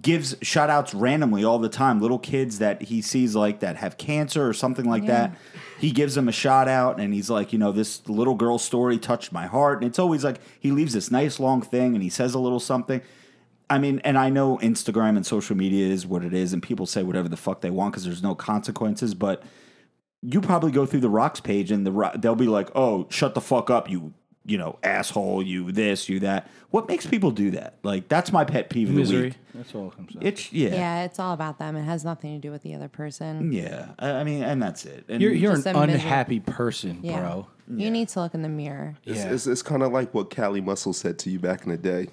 [0.00, 3.98] gives shout outs randomly all the time, little kids that he sees, like, that have
[3.98, 5.36] cancer or something like that.
[5.78, 8.98] He gives them a shout out and he's like, you know, this little girl story
[8.98, 9.78] touched my heart.
[9.78, 12.60] And it's always like he leaves this nice long thing and he says a little
[12.60, 13.00] something.
[13.70, 16.86] I mean, and I know Instagram and social media is what it is, and people
[16.86, 19.14] say whatever the fuck they want because there's no consequences.
[19.14, 19.42] But
[20.22, 23.34] you probably go through the rocks page, and the Ro- they'll be like, "Oh, shut
[23.34, 24.12] the fuck up, you
[24.44, 27.74] you know asshole, you this, you that." What makes people do that?
[27.82, 29.34] Like that's my pet peeve of the week.
[29.54, 30.22] That's all it comes down.
[30.26, 30.74] It's yeah, yeah.
[30.74, 31.76] Yeah, it's all about them.
[31.76, 33.50] It has nothing to do with the other person.
[33.98, 35.04] I I mean, and that's it.
[35.08, 37.20] And You're you're an a miser- unhappy person, Yeah.
[37.20, 37.46] bro.
[37.72, 38.96] You need to look in the mirror.
[39.04, 39.32] It's, Yeah.
[39.32, 42.08] it's, it's kind of like what Cali Muscle said to you back in the day.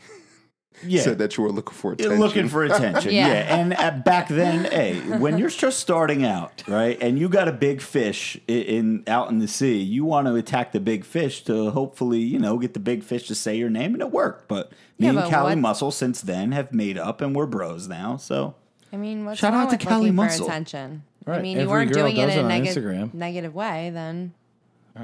[0.85, 1.01] Yeah.
[1.01, 2.19] said that you were looking for attention.
[2.19, 3.11] looking for attention.
[3.13, 3.27] yeah.
[3.27, 3.55] Yeah.
[3.57, 7.51] And at, back then, hey, when you're just starting out, right, and you got a
[7.51, 11.43] big fish in, in out in the sea, you want to attack the big fish
[11.45, 14.47] to hopefully, you know, get the big fish to say your name, and it worked.
[14.47, 17.45] But me Yeah, and but Cali what- Muscle since then have made up, and we're
[17.47, 18.17] bros now.
[18.17, 18.55] So
[18.93, 20.45] I mean, what's Shout wrong out to with Cali Muscle.
[20.45, 21.03] for attention?
[21.25, 21.41] I Right.
[21.41, 24.31] mean, you weren't doing it in a neg- negative way, then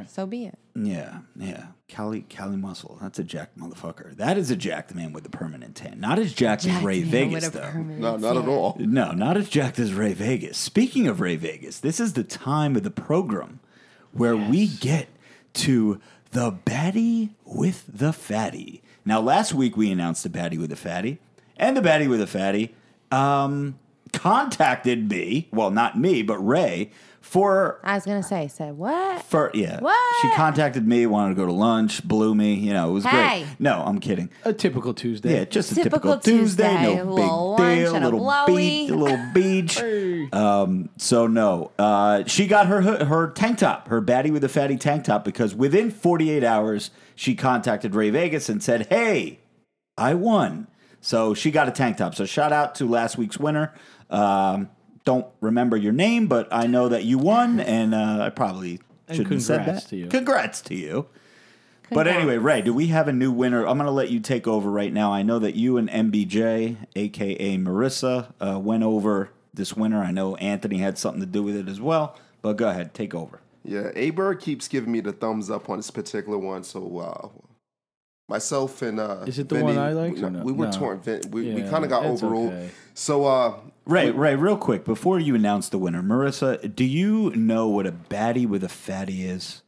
[0.08, 0.58] so be it.
[0.76, 4.16] yeah, yeah, Cali Cali Muscle, that's a jacked motherfucker.
[4.18, 6.00] That is a jacked man with a permanent tan.
[6.00, 7.72] Not as jacked as Ray Vegas though.
[7.74, 8.76] No, not at all.
[8.80, 10.58] No, not as jacked as Ray Vegas.
[10.58, 13.60] Speaking of Ray Vegas, this is the time of the program
[14.12, 15.08] where we get
[15.54, 16.00] to
[16.32, 18.82] the baddie with the fatty.
[19.06, 21.20] Now, last week we announced the baddie with the fatty,
[21.58, 22.74] and the baddie with the fatty
[23.12, 23.78] um,
[24.14, 25.50] contacted me.
[25.52, 26.92] Well, not me, but Ray
[27.24, 29.24] for I was gonna say, said what?
[29.24, 29.80] for yeah.
[29.80, 29.98] What?
[30.22, 32.54] She contacted me, wanted to go to lunch, blew me.
[32.56, 33.44] You know, it was Hey.
[33.46, 33.56] great.
[33.60, 34.30] No, I'm kidding.
[34.44, 35.40] A typical Tuesday.
[35.40, 38.10] Yeah, just a Typical typical Tuesday, Tuesday, no a big little lunch deal, and a
[38.10, 39.82] little beach, a little beach.
[40.34, 44.78] Um, so no, uh, she got her her tank top, her baddie with a fatty
[44.78, 49.40] tank top, because within 48 hours she contacted Ray Vegas and said, "Hey,
[49.98, 50.68] I won."
[51.02, 52.16] So she got a tank top.
[52.16, 53.74] So shout out to last week's winner.
[54.10, 54.70] Um,
[55.06, 58.80] don't remember your name, but I know that you won, and uh, I probably
[59.10, 59.88] shouldn't have said that.
[59.88, 60.08] to you.
[60.08, 61.08] Congrats to you.
[61.90, 62.18] But Congrats.
[62.18, 63.68] anyway, Ray, do we have a new winner?
[63.68, 65.12] I'm going to let you take over right now.
[65.12, 70.02] I know that you and MBJ, aka Marissa, uh, went over this winner.
[70.02, 72.18] I know Anthony had something to do with it as well.
[72.42, 73.42] But go ahead, take over.
[73.64, 76.64] Yeah, Aber keeps giving me the thumbs up on this particular one.
[76.64, 77.28] So uh,
[78.28, 80.44] myself and uh, Is it the Vinny, one I liked We, or no?
[80.44, 80.72] we were No.
[80.72, 81.00] torn.
[81.02, 82.54] Vin, we we kind of got it's overruled.
[82.54, 82.70] okay.
[82.94, 83.54] So uh,
[83.86, 87.92] Ray, Ray, real quick before you announce the winner, Marissa, do you know what a
[87.92, 89.62] baddie with a fatty is?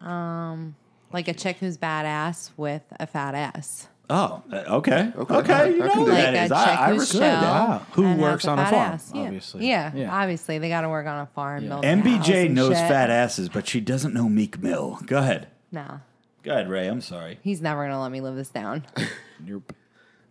[0.00, 0.76] Um,
[1.12, 3.88] like a chick who's badass with a fat ass.
[4.10, 5.74] Oh, uh, okay, okay, Okay.
[5.76, 6.48] you I know can what do that Like is.
[6.48, 7.82] chick I who's respect that.
[7.92, 9.12] Who and works has a on a fat farm, ass.
[9.14, 9.20] Yeah.
[9.24, 9.68] obviously.
[9.68, 9.92] Yeah.
[9.94, 10.16] Yeah.
[10.22, 11.64] obviously they got to work on a farm.
[11.64, 11.68] Yeah.
[11.68, 12.88] build a house MBJ and knows shit.
[12.88, 14.98] fat asses, but she doesn't know Meek Mill.
[15.04, 15.98] Go ahead, Nah,
[16.42, 16.86] go ahead, Ray.
[16.88, 17.38] I'm sorry.
[17.42, 18.86] he's never gonna let me live this down.
[19.44, 19.60] You're-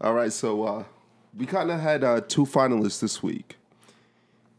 [0.02, 0.84] all right, so uh,
[1.38, 3.57] we kind of had uh, two finalists this week,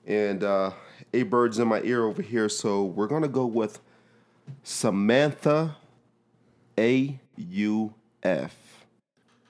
[0.07, 0.71] and uh,
[1.13, 2.49] a bird's in my ear over here.
[2.49, 3.81] So we're gonna go with
[4.63, 5.77] Samantha
[6.79, 8.55] A U F.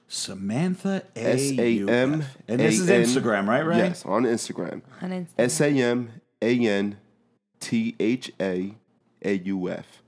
[0.07, 2.23] Samantha A S A M.
[2.47, 3.65] and this is Instagram, right?
[3.65, 3.77] Ray?
[3.77, 4.81] Yes, on Instagram.
[5.01, 5.27] On Instagram.
[5.37, 6.97] S A M A N
[7.59, 8.73] T H A
[9.23, 9.98] A U F.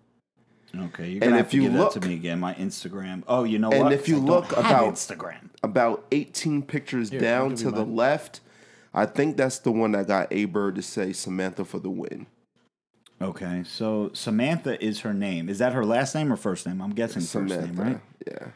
[0.74, 2.40] Okay, you're And gonna have if to you give look- that to me again.
[2.40, 3.24] My Instagram.
[3.28, 3.94] Oh, you know And what?
[3.94, 7.96] if you I look about- Instagram, About 18 pictures I'll down to the mine.
[7.96, 8.40] left,
[8.94, 12.26] I think that's the one that got A Bird to say Samantha for the win.
[13.22, 13.64] okay.
[13.66, 15.50] So Samantha is her name.
[15.50, 16.82] Is that her last name or first name?
[16.82, 18.00] I'm guessing first name, right?
[18.28, 18.48] Yeah.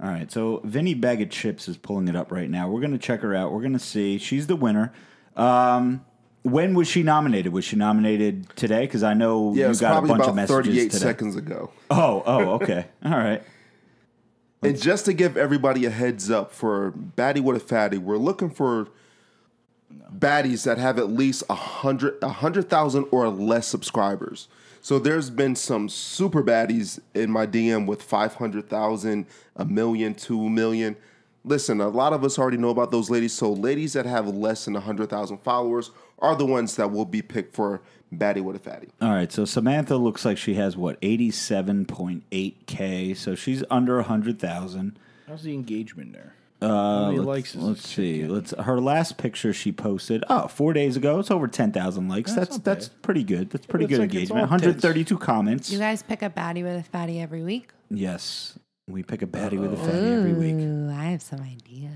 [0.00, 0.30] All right.
[0.30, 2.68] So Vinny Bag of Chips is pulling it up right now.
[2.70, 3.52] We're gonna check her out.
[3.52, 4.18] We're gonna see.
[4.18, 4.92] She's the winner.
[5.36, 6.04] Um,
[6.50, 7.52] when was she nominated?
[7.52, 8.82] Was she nominated today?
[8.82, 10.98] Because I know Yeah, you got a bunch of messages 38 today.
[10.98, 11.70] seconds ago.
[11.90, 12.86] Oh, oh, okay.
[13.04, 13.42] All right.
[14.62, 18.50] And just to give everybody a heads up for Baddie with a Fatty, we're looking
[18.50, 18.88] for
[20.12, 24.48] baddies that have at least a hundred, a hundred thousand or less subscribers.
[24.80, 29.26] So there's been some super baddies in my DM with five hundred thousand,
[29.56, 30.96] a million, two million.
[31.44, 33.32] Listen, a lot of us already know about those ladies.
[33.32, 35.90] So ladies that have less than a hundred thousand followers
[36.20, 38.88] are the ones that will be picked for Baddie with a Fatty.
[39.00, 43.14] All right, so Samantha looks like she has what eighty-seven point eight k.
[43.14, 44.98] So she's under hundred thousand.
[45.26, 46.34] How's the engagement there?
[46.60, 48.22] Uh, let's, likes let's see.
[48.22, 50.24] chick Let's her last picture she posted.
[50.28, 51.20] Oh, four days ago.
[51.20, 52.34] It's over ten thousand likes.
[52.34, 53.50] That's not that's, pretty good.
[53.50, 54.40] That's pretty good like engagement.
[54.40, 54.82] all One hundred tits.
[54.82, 55.70] thirty-two comments.
[55.70, 57.70] you guys pick a baddie with a fatty every week.
[57.90, 58.58] yes,
[58.88, 60.54] we pick a baddie with a fatty every week.
[60.54, 61.92] Ooh, I have some ideas.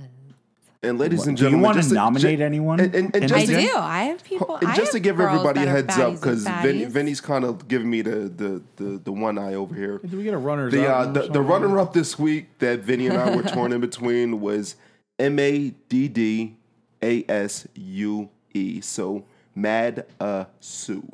[0.85, 2.80] And ladies and Do you want just to nominate ju- anyone?
[2.80, 3.76] And, and, and just I to, do.
[3.76, 4.57] I have people.
[4.57, 6.91] And I just to give everybody a heads up, because Vin.
[6.91, 9.99] Vinny's kind of giving me the, the, the, the one eye over here.
[9.99, 13.07] Do we get a runners The, uh, the, the runner up this week that Vinny
[13.07, 14.74] and I were torn in between was
[15.20, 16.57] M A D D
[17.01, 18.80] A S U E.
[18.80, 19.24] So
[19.55, 21.07] Mad uh, Sue.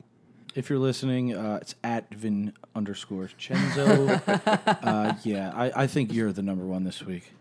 [0.54, 4.22] If you're listening, uh, it's at Vin underscore Chenzo.
[4.82, 7.32] uh, yeah, I, I think you're the number one this week.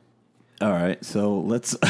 [0.61, 1.75] All right, so let's.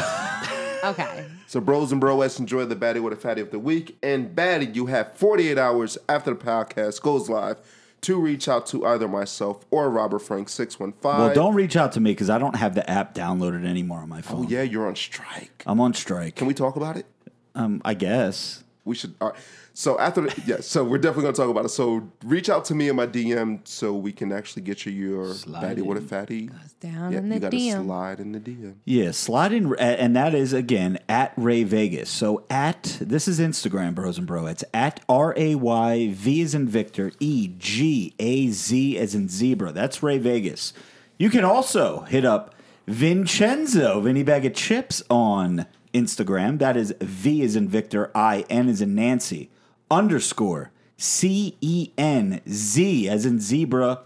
[0.83, 1.25] Okay.
[1.47, 3.97] So, bros and broettes, enjoy the Baddie with a Fatty of the week.
[4.03, 7.57] And Baddie, you have 48 hours after the podcast goes live
[8.01, 11.01] to reach out to either myself or Robert Frank 615.
[11.19, 14.07] well, don't reach out to me because I don't have the app downloaded anymore on
[14.09, 14.45] my phone.
[14.45, 15.63] Oh, yeah, you're on strike.
[15.65, 16.35] I'm on strike.
[16.35, 17.07] Can we talk about it?
[17.55, 18.63] Um, I guess.
[18.85, 19.15] we should.
[19.19, 19.37] All right.
[19.79, 21.69] So after, the, yeah, so we're definitely gonna talk about it.
[21.69, 25.35] So reach out to me in my DM so we can actually get you your
[25.35, 25.81] Slide fatty.
[25.83, 26.49] What a fatty.
[26.79, 27.85] down Yeah, in the you gotta DM.
[27.85, 28.73] slide in the DM.
[28.85, 32.09] Yeah, slide in, and that is again at Ray Vegas.
[32.09, 34.47] So at this is Instagram, bros and bro.
[34.47, 39.29] It's at R A Y V as in Victor E G A Z as in
[39.29, 39.73] zebra.
[39.73, 40.73] That's Ray Vegas.
[41.19, 42.55] You can also hit up
[42.87, 46.57] Vincenzo Vinny Bag of Chips on Instagram.
[46.57, 49.51] That is V is in Victor, I N is in Nancy
[49.89, 54.01] underscore C E N Z as in zebra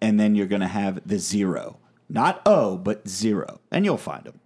[0.00, 1.78] and then you're going to have the zero.
[2.08, 3.60] Not O, but zero.
[3.70, 4.40] And you'll find them.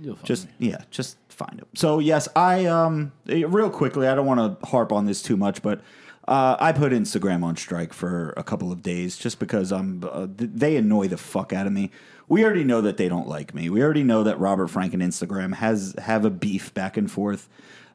[0.00, 0.70] You'll find Just me.
[0.70, 1.66] yeah, just find them.
[1.74, 5.36] So yes, I um eh, real quickly, I don't want to harp on this too
[5.36, 5.80] much, but
[6.26, 10.26] uh, I put Instagram on strike for a couple of days just because I'm uh,
[10.26, 11.90] th- they annoy the fuck out of me.
[12.28, 13.68] We already know that they don't like me.
[13.68, 17.48] We already know that Robert Frank and Instagram has have a beef back and forth.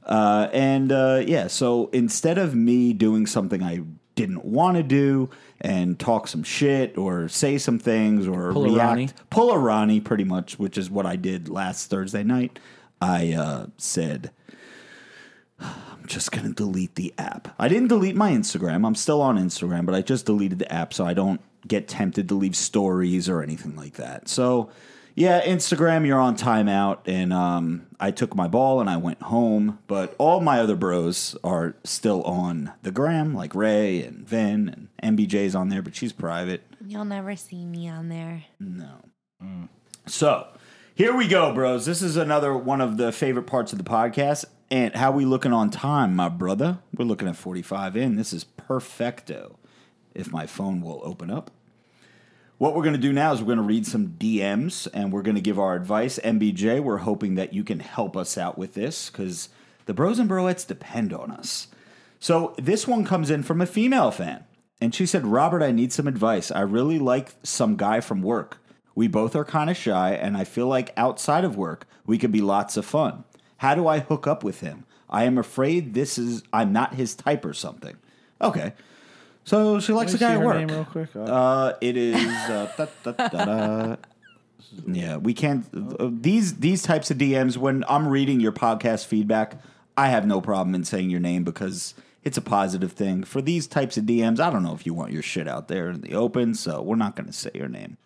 [0.03, 3.81] Uh, and uh, yeah, so instead of me doing something I
[4.15, 5.29] didn't want to do
[5.61, 9.09] and talk some shit or say some things or Pull a react, Ronnie.
[9.29, 12.59] pull a Ronnie, pretty much, which is what I did last Thursday night.
[13.01, 14.31] I uh, said,
[15.59, 17.53] I'm just going to delete the app.
[17.59, 18.85] I didn't delete my Instagram.
[18.85, 22.27] I'm still on Instagram, but I just deleted the app so I don't get tempted
[22.29, 24.27] to leave stories or anything like that.
[24.27, 24.69] So,
[25.19, 26.99] yeah, Instagram, you're on timeout.
[27.05, 29.79] And um, I took my ball and I went home.
[29.85, 35.17] But all my other bros are still on the gram, like Ray and Vin and
[35.17, 36.63] MBJ's on there, but she's private.
[36.87, 38.45] You'll never see me on there.
[38.61, 39.01] No.
[40.07, 40.47] So
[40.95, 41.85] here we go, bros.
[41.85, 44.45] This is another one of the favorite parts of the podcast.
[44.71, 46.79] And how we looking on time, my brother?
[46.95, 48.15] We're looking at 45 in.
[48.15, 49.59] This is perfecto.
[50.15, 51.51] If my phone will open up.
[52.59, 55.21] What we're going to do now is we're going to read some DMs and we're
[55.21, 56.19] going to give our advice.
[56.19, 59.47] MBJ, we're hoping that you can help us out with this because
[59.85, 61.69] the bros and broettes depend on us.
[62.19, 64.43] So this one comes in from a female fan.
[64.81, 66.51] And she said, Robert, I need some advice.
[66.51, 68.57] I really like some guy from work.
[68.93, 72.31] We both are kind of shy, and I feel like outside of work, we could
[72.31, 73.23] be lots of fun.
[73.57, 74.85] How do I hook up with him?
[75.09, 77.95] I am afraid this is, I'm not his type or something.
[78.41, 78.73] Okay.
[79.49, 80.57] So she likes the guy see at her work.
[80.57, 81.09] name real quick.
[81.15, 82.15] Uh, Uh, it is.
[82.15, 83.95] Uh, da, da, da, da.
[84.85, 85.65] Yeah, we can't.
[85.73, 87.57] Uh, these these types of DMs.
[87.57, 89.59] When I'm reading your podcast feedback,
[89.97, 93.23] I have no problem in saying your name because it's a positive thing.
[93.23, 95.89] For these types of DMs, I don't know if you want your shit out there
[95.89, 97.97] in the open, so we're not going to say your name.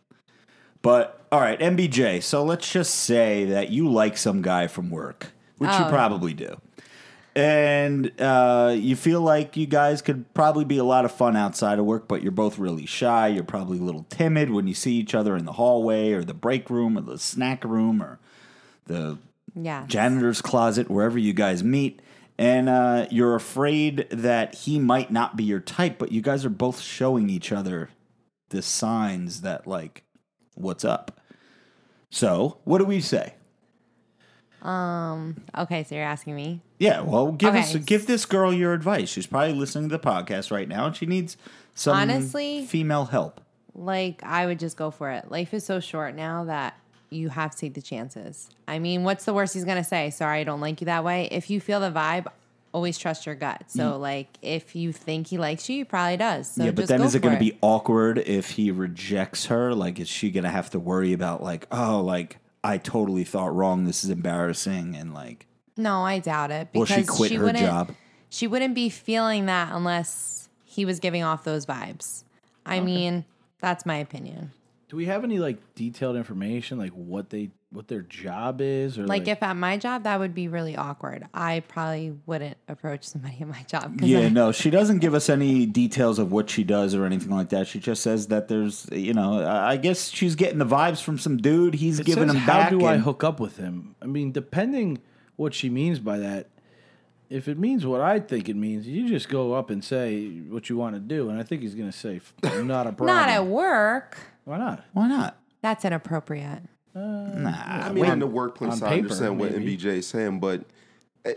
[0.81, 2.23] But all right, MBJ.
[2.23, 5.27] So let's just say that you like some guy from work,
[5.57, 5.89] which you Oh.
[5.89, 6.55] probably do
[7.35, 11.79] and uh, you feel like you guys could probably be a lot of fun outside
[11.79, 13.27] of work, but you're both really shy.
[13.29, 16.33] You're probably a little timid when you see each other in the hallway or the
[16.33, 18.19] break room or the snack room or
[18.85, 19.17] the
[19.55, 19.85] Yeah.
[19.87, 22.01] janitor's closet, wherever you guys meet.
[22.37, 26.49] And uh, you're afraid that he might not be your type, but you guys are
[26.49, 27.89] both showing each other
[28.49, 30.03] the signs that, like,
[30.55, 31.19] what's up.
[32.09, 33.33] So, what do we say?
[34.63, 36.61] Um, okay, so you're asking me.
[36.79, 37.59] Yeah, well, give Okay.
[37.59, 39.09] us give this girl your advice.
[39.09, 41.37] She's probably listening to the podcast right now, and she needs
[41.75, 43.41] some Honestly- female help.
[43.75, 45.31] Like, I would just go for it.
[45.31, 46.75] Life is so short now that
[47.09, 48.49] you have to take the chances.
[48.67, 50.11] I mean, what's the worst he's going to say?
[50.11, 51.27] Sorry, I don't like you that way.
[51.31, 52.27] If you feel the vibe,
[52.71, 53.63] always trust your gut.
[53.67, 53.99] So, mm.
[53.99, 56.51] like, if you think he likes you, he probably does.
[56.51, 59.73] So yeah, but then go is it going to be awkward if he rejects her?
[59.73, 63.53] Like, is she going to have to worry about like, oh, like I totally thought
[63.55, 63.83] wrong.
[63.85, 65.45] This is embarrassing, and like,
[65.77, 66.69] No, I doubt it.
[66.73, 67.91] will Because she quit her wouldn't, job?
[68.29, 72.23] She wouldn't be feeling that unless he was giving off those vibes.
[72.65, 73.25] I mean,
[73.59, 74.51] that's my opinion.
[74.89, 79.07] do we have any like detailed information, like what they what their job is, or
[79.07, 81.27] Like, if at my job, that would be really awkward.
[81.33, 85.29] I probably wouldn't approach somebody at my job Yeah, I- no, she doesn't give us
[85.29, 87.67] any details of what she does or anything like that.
[87.67, 91.17] She just says that there's, you know, I I guess she's getting the vibes from
[91.17, 91.73] some dude.
[91.75, 92.69] He's It giving says, him how back.
[92.69, 93.95] do I hook up with him?
[94.01, 94.99] I mean, depending
[95.35, 96.47] what she means by that.
[97.29, 100.69] If it means what I think it means, you just go up and say what
[100.69, 102.21] you want to do, and I think he's going to say
[102.61, 103.07] not a problem.
[103.17, 104.19] Not at work.
[104.45, 104.83] Why not?
[104.93, 105.37] Why not?
[105.63, 106.61] That's inappropriate.
[106.95, 108.11] Nah, I mean, wait.
[108.13, 109.77] in the workplace, on I paper, understand what maybe.
[109.77, 110.63] MBJ is saying, but
[111.25, 111.33] eh,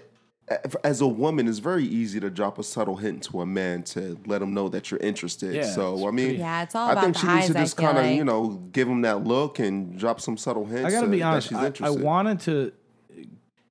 [0.49, 3.83] eh, as a woman, it's very easy to drop a subtle hint to a man
[3.85, 5.55] to let him know that you're interested.
[5.55, 7.39] Yeah, so, it's I mean, pretty- Yeah, it's all I about think the she needs
[7.39, 8.17] eyes, to I just feel kind of, like.
[8.17, 10.85] you know, give him that look and drop some subtle hints.
[10.85, 11.49] I got to uh, be that honest.
[11.49, 12.03] she's I, I interested.
[12.03, 12.73] wanted to.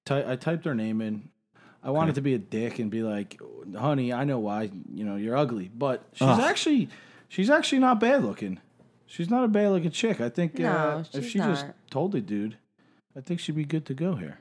[0.05, 1.29] Ty- I typed her name in.
[1.83, 3.39] I wanted to be a dick and be like,
[3.77, 4.71] "Honey, I know why.
[4.91, 6.39] You know you're ugly, but she's Ugh.
[6.41, 6.89] actually,
[7.27, 8.59] she's actually not bad looking.
[9.07, 10.19] She's not a bad looking chick.
[10.19, 12.57] I think uh, No, if she's she just told the dude,
[13.15, 14.39] I think she'd be good to go here.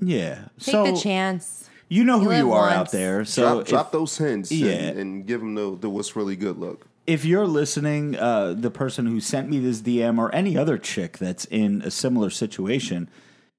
[0.00, 0.46] Yeah.
[0.58, 1.68] Take so the chance.
[1.88, 3.24] you know who live you are out there.
[3.24, 4.72] So drop, if, drop those hints Yeah.
[4.72, 6.86] and, and give them the, the what's really good look.
[7.06, 11.18] if you're listening, uh, the person who sent me this DM or any other chick
[11.18, 13.08] that's in a similar situation,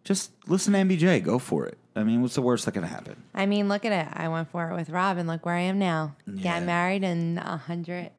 [0.04, 1.24] just listen to MBJ.
[1.24, 1.78] Go for it.
[1.98, 3.16] I mean, what's the worst that can happen?
[3.34, 4.12] I mean, look at it.
[4.14, 6.16] I went for it with Rob, and look where I am now.
[6.28, 6.60] Yeah.
[6.60, 8.12] Got married in a hundred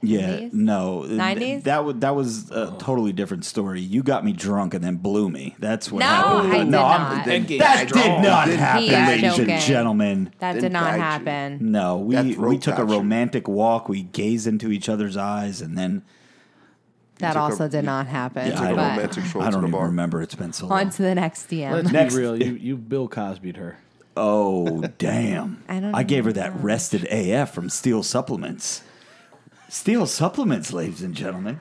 [0.00, 0.52] Yeah, days?
[0.52, 1.64] no, 90s?
[1.64, 3.80] that was that was a totally different story.
[3.80, 5.56] You got me drunk and then blew me.
[5.58, 6.52] That's what No, happened.
[6.52, 7.00] I did no, not.
[7.00, 10.30] I'm- Then that get did not happen, He is ladies and gentlemen.
[10.38, 11.02] That did not guide you.
[11.02, 11.72] happen.
[11.72, 12.96] No, we we took a got you.
[12.98, 13.88] romantic walk.
[13.88, 16.02] We gazed into each other's eyes, and then
[17.24, 18.48] That took a- also did not happen.
[18.48, 19.86] Yeah, I but romantic stroll I don't the even bar.
[19.86, 20.22] remember.
[20.22, 20.90] It's been so on long.
[20.90, 21.70] to the next DM.
[21.72, 22.14] Let's Next.
[22.14, 22.42] be real.
[22.42, 23.78] You you Bill Cosby'd her.
[24.16, 25.62] Oh damn!
[25.68, 26.62] I don't I gave her that know.
[26.62, 28.82] rested AF from Steel Supplements.
[29.68, 31.60] Steel Supplements, ladies and gentlemen.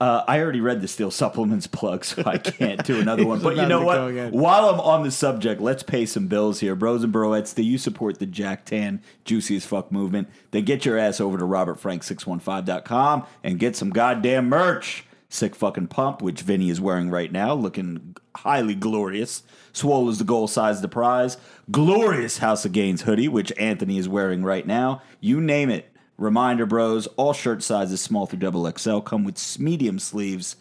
[0.00, 3.40] Uh, I already read the Steel Supplements plug, so I can't do another one.
[3.40, 4.32] But you know what?
[4.32, 6.76] While I'm on the subject, let's pay some bills here.
[6.76, 10.28] Bros and broettes, do you support the Jack Tan Juicy as Fuck movement?
[10.52, 15.04] Then get your ass over to robertfrank615.com and get some goddamn merch.
[15.30, 19.42] Sick fucking pump, which Vinny is wearing right now, looking highly glorious.
[19.74, 21.36] Swole is the goal size of the prize.
[21.70, 25.02] Glorious House of Gains hoodie, which Anthony is wearing right now.
[25.20, 25.87] You name it.
[26.18, 30.56] Reminder, bros, all shirt sizes small through double XL come with medium sleeves.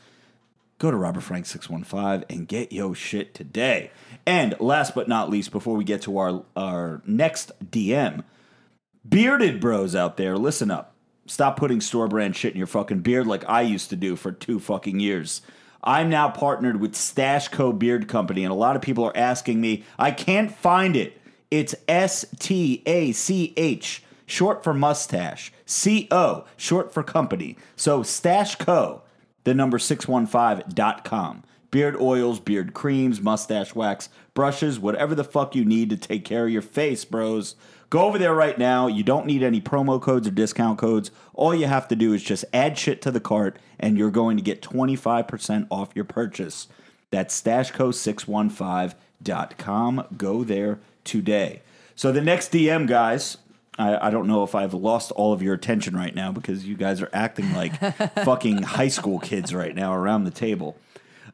[0.77, 3.89] Go to Robert Frank 615 and get yo shit today.
[4.27, 8.23] And last but not least, before we get to our, our next DM,
[9.07, 10.93] bearded bros out there, listen up.
[11.25, 14.31] Stop putting store brand shit in your fucking beard like I used to do for
[14.31, 15.41] two fucking years.
[15.83, 17.73] I'm now partnered with Stach Co.
[17.73, 21.19] Beard Company, and a lot of people are asking me, I can't find it.
[21.49, 25.51] It's S T A C H, short for mustache.
[25.65, 27.57] C O, short for company.
[27.75, 29.01] So Stach Co
[29.47, 31.43] the number 615.com.
[31.71, 36.47] Beard oils, beard creams, mustache wax, brushes, whatever the fuck you need to take care
[36.47, 37.55] of your face, bros.
[37.89, 38.87] Go over there right now.
[38.87, 41.11] You don't need any promo codes or discount codes.
[41.33, 44.35] All you have to do is just add shit to the cart and you're going
[44.35, 46.67] to get 25% off your purchase.
[47.09, 50.07] That's stachco615.com.
[50.17, 51.61] Go there today.
[51.95, 53.37] So the next DM, guys,
[53.77, 56.75] I, I don't know if I've lost all of your attention right now because you
[56.75, 57.75] guys are acting like
[58.23, 60.77] fucking high school kids right now around the table.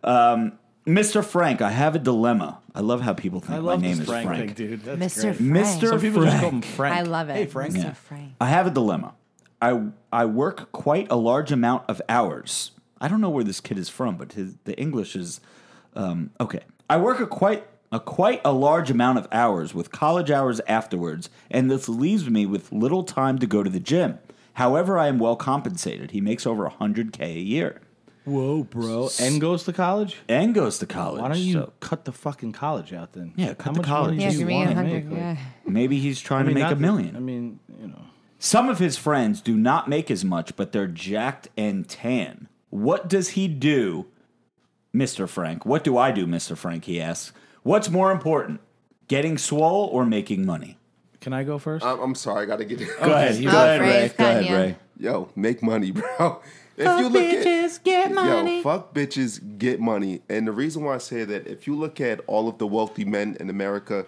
[0.03, 0.53] Um,
[0.85, 1.23] Mr.
[1.23, 2.59] Frank, I have a dilemma.
[2.75, 4.55] I love how people think I my name this is Frank, Frank.
[4.57, 4.81] thing, dude.
[4.83, 5.21] That's Mr.
[5.21, 5.35] great.
[5.35, 5.67] Frank.
[5.67, 5.89] Mr.
[5.89, 6.65] Some people just call Frank.
[6.65, 6.95] him Frank.
[6.95, 7.35] I love it.
[7.35, 7.73] Hey, Frank.
[7.73, 7.95] Mr.
[7.95, 8.33] Frank.
[8.41, 9.13] I have a dilemma.
[9.61, 9.81] I
[10.11, 12.71] I work quite a large amount of hours.
[12.99, 15.39] I don't know where this kid is from, but his the English is
[15.95, 16.61] um, okay.
[16.89, 21.29] I work a quite a quite a large amount of hours with college hours afterwards,
[21.51, 24.19] and this leaves me with little time to go to the gym.
[24.55, 26.11] However, I am well compensated.
[26.11, 27.79] He makes over 100k a year
[28.25, 29.09] Whoa, bro.
[29.19, 30.17] And goes to college?
[30.29, 31.21] and goes to college.
[31.21, 33.33] Why don't you so cut the fucking college out then?
[33.35, 34.11] Yeah, cut How the much college.
[34.11, 35.11] money Yeah, do if you you're want to 100, make?
[35.11, 35.37] Like, yeah.
[35.65, 37.15] maybe he's trying I mean, to make not a that- million.
[37.15, 38.01] I mean, you know.
[38.39, 42.47] Some of his friends do not make as much, but they're jacked and tan.
[42.69, 44.05] What does he do,
[44.95, 45.27] Mr.
[45.27, 45.65] Frank?
[45.65, 46.55] What do I do, Mr.
[46.57, 46.85] Frank?
[46.85, 47.33] He asks.
[47.63, 48.59] What's more important,
[49.07, 50.77] getting swole or making money?
[51.21, 51.85] Can I go first?
[51.85, 52.89] I'm, I'm sorry, I gotta get it.
[52.99, 53.35] Go ahead.
[53.35, 53.63] you Go go.
[53.63, 54.11] ahead, Ray, Ray.
[54.17, 54.51] Go ahead.
[54.51, 54.75] Ray.
[54.99, 56.41] Yo, make money, bro.
[56.75, 58.57] If you look at get money.
[58.57, 60.21] Yo, fuck bitches, get money.
[60.27, 63.05] And the reason why I say that, if you look at all of the wealthy
[63.05, 64.05] men in America,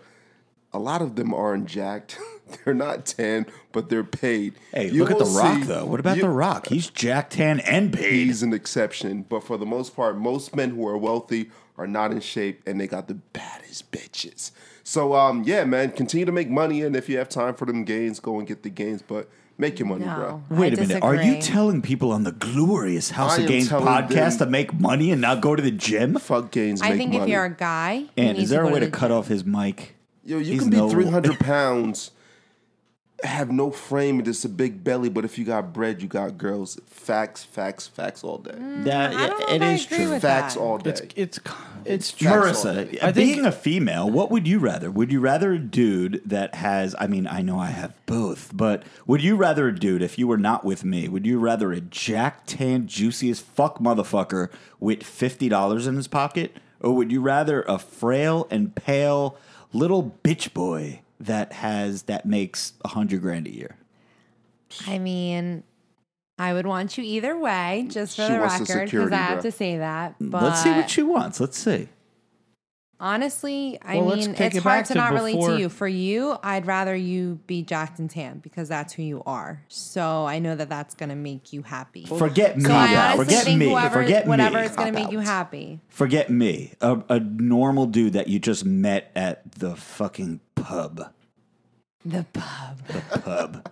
[0.73, 2.17] a lot of them aren't jacked.
[2.65, 4.55] they're not tan, but they're paid.
[4.73, 5.85] Hey, You look at The will Rock, see- though.
[5.85, 6.67] What about you- The Rock?
[6.67, 8.11] He's jacked, tan, and paid.
[8.25, 12.11] He's an exception, but for the most part, most men who are wealthy are not
[12.11, 14.51] in shape, and they got the baddest bitches.
[14.83, 17.83] So, um, yeah, man, continue to make money, and if you have time for them
[17.83, 19.01] gains, go and get the gains.
[19.01, 20.15] But make your money, No.
[20.49, 20.57] bro.
[20.57, 21.03] Wait I a minute.
[21.03, 25.11] Are you telling people on the glorious House I of Gains podcast to make money
[25.11, 26.15] and not go to the gym?
[26.19, 26.81] Fuck gains.
[26.81, 26.87] Man.
[26.87, 27.23] I make think money.
[27.23, 29.07] if you're a guy, you And need is there to a way to the cut
[29.07, 29.17] gym.
[29.17, 29.95] off his mic?
[30.23, 32.11] Yo, you He's can be no- 300 pounds,
[33.23, 36.37] have no frame, and just a big belly, but if you got bread, you got
[36.37, 36.79] girls.
[36.87, 38.51] Facts, facts, facts all day.
[38.51, 40.19] Mm, that, I don't know it if I is agree true.
[40.19, 40.59] Facts that.
[40.59, 40.89] all day.
[40.89, 41.39] it's it's
[41.85, 42.25] it's Facts
[42.63, 42.97] Marissa.
[43.01, 44.91] I think- being a female, what would you rather?
[44.91, 48.83] Would you rather a dude that has, I mean, I know I have both, but
[49.07, 51.79] would you rather a dude, if you were not with me, would you rather a
[51.81, 54.49] jack tan, juicy as fuck motherfucker
[54.79, 56.57] with $50 in his pocket?
[56.81, 59.37] Or would you rather a frail and pale
[59.71, 63.77] little bitch boy that has, that makes a hundred grand a year?
[64.87, 65.63] I mean,
[66.37, 69.51] I would want you either way, just for She the record, because I have to
[69.51, 70.15] say that.
[70.19, 71.39] But Let's see what she wants.
[71.39, 71.87] Let's see.
[72.99, 75.69] Honestly, I Well, mean, it's it hard to to not relate to you.
[75.69, 79.63] For you, I'd rather you be jacked and tan because that's who you are.
[79.67, 82.05] So I know that that's going to make you happy.
[82.05, 82.63] Forget me.
[82.65, 83.15] so I now.
[83.15, 83.69] Forget think me.
[83.69, 84.65] whoever, Forget whatever me.
[84.65, 85.79] is going to make you happy.
[85.89, 91.11] Forget me, a, a normal dude that you just met at the fucking pub.
[92.05, 92.87] The pub.
[92.87, 93.69] The pub.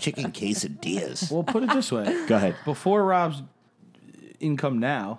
[0.00, 1.30] Chicken quesadillas.
[1.30, 2.56] Well, put it this way: Go ahead.
[2.64, 3.42] before Rob's
[4.40, 5.18] income now,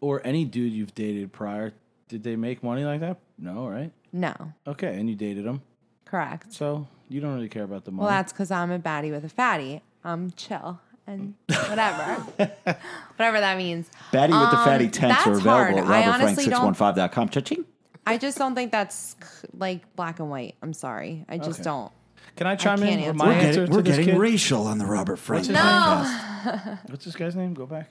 [0.00, 1.72] or any dude you've dated prior,
[2.12, 3.16] did they make money like that?
[3.38, 3.90] No, right?
[4.12, 4.34] No,
[4.66, 5.62] Okay, and you dated them,
[6.04, 6.52] correct.
[6.52, 8.02] so you don't really care about the money.
[8.02, 9.80] Well, that's because I'm a baddie with a fatty.
[10.04, 12.14] I'm chill and whatever,
[13.16, 13.90] whatever that means.
[14.12, 15.72] Baddie with the Um, fatty tents are that's hard.
[15.72, 17.28] available I at honestly don't- robertfrank615.com.
[17.30, 17.64] Cha-ching.
[18.06, 19.16] I just don't think that's
[19.56, 20.56] like black and white.
[20.62, 21.24] I'm sorry.
[21.30, 21.64] I just Okay.
[21.64, 21.90] don't.
[22.36, 24.20] Can I chime in can't with answer my We're answer we're to this getting kid?
[24.20, 26.90] racial on the Robert Frank his podcast.
[26.90, 27.54] What's this guy's name?
[27.54, 27.90] Go back.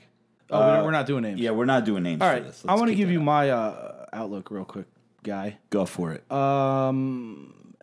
[0.50, 1.40] Oh, we don't- we're not doing names.
[1.40, 2.44] Yeah, we're not doing names All for right.
[2.44, 2.62] this.
[2.68, 3.26] I Let's want to keep give that you up.
[3.26, 4.88] my uh, outlook real quick,
[5.24, 5.58] guy.
[5.70, 6.30] Go for it.
[6.32, 7.76] Um,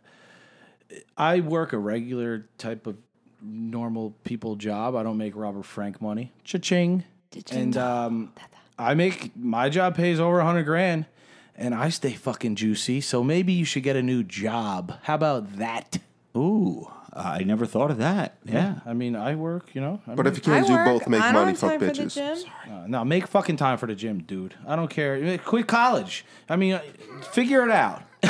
[1.16, 2.96] I work a regular type of
[3.42, 4.96] normal people job.
[4.96, 6.32] I don't make Robert Frank money.
[6.44, 7.04] Cha-ching.
[7.50, 8.32] And um,
[8.78, 11.06] I make my job pays over a hundred grand,
[11.54, 13.00] and I stay fucking juicy.
[13.00, 14.94] So maybe you should get a new job.
[15.02, 15.98] How about that?
[16.36, 18.38] Ooh, I never thought of that.
[18.44, 18.76] Yeah.
[18.86, 19.70] I mean, I work.
[19.74, 20.00] You know.
[20.06, 20.86] I But mean, if you can't do work.
[20.86, 22.14] both, make I don't money, have fuck time for the bitches.
[22.44, 22.52] gym.
[22.72, 24.54] Uh, no, make fucking time for the gym, dude.
[24.66, 25.38] I don't care.
[25.38, 26.24] Quit college.
[26.48, 26.82] I mean, uh,
[27.32, 28.02] figure it out.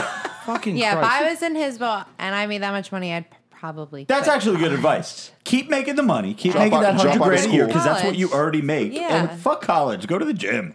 [0.44, 1.06] fucking Yeah, Christ.
[1.06, 4.04] if I was in his boat and I made that much money, I'd p- probably.
[4.04, 4.36] That's quit.
[4.36, 5.32] actually good advice.
[5.44, 6.34] Keep making the money.
[6.34, 7.66] Keep Drop making out- that drop hundred out of grand a year school.
[7.68, 8.92] because that's what you already make.
[8.92, 9.28] Yeah.
[9.30, 10.06] And fuck college.
[10.06, 10.74] Go to the gym.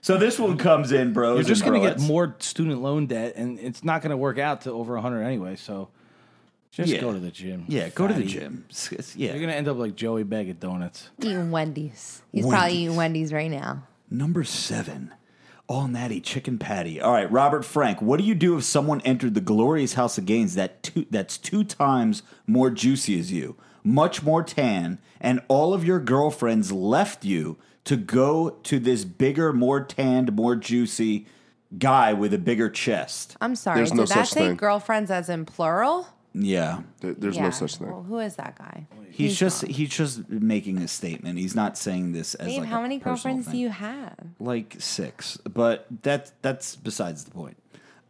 [0.00, 1.36] So this one comes in, bros.
[1.38, 2.06] You're just and going to get broettes.
[2.06, 5.56] more student loan debt, and it's not going to work out to over 100 anyway.
[5.56, 5.88] So
[6.70, 7.00] just Yeah.
[7.00, 7.64] go to the gym.
[7.68, 8.32] Yeah, go to the fatty.
[8.32, 8.64] gym.
[8.68, 9.30] It's- it's- yeah.
[9.30, 11.08] You're going to end up like Joey Bag of Donuts.
[11.20, 12.22] eating Wendy's.
[12.32, 13.84] He's probably eating Wendy's right now.
[14.10, 15.12] Number seven,
[15.66, 17.00] all natty chicken patty.
[17.00, 20.24] All right, Robert Frank, what do you do if someone entered the glorious house of
[20.26, 25.74] gains that two, that's two times more juicy as you, much more tan, and all
[25.74, 31.26] of your girlfriends left you to go to this bigger, more tanned, more juicy
[31.78, 33.36] guy with a bigger chest?
[33.40, 33.76] I'm sorry.
[33.76, 34.56] There's Did no that such say thing.
[34.56, 36.08] girlfriends as in plural?
[36.34, 36.82] Yeah.
[37.00, 37.44] There- There's Yeah.
[37.44, 37.88] no such thing.
[37.90, 38.86] Well, who is that guy?
[39.10, 41.38] He's, just he's just making a statement.
[41.38, 43.52] He's not saying this as Babe, like how a many personal girlfriends thing.
[43.52, 44.14] do you have?
[44.38, 47.56] like six, but that that's besides the point.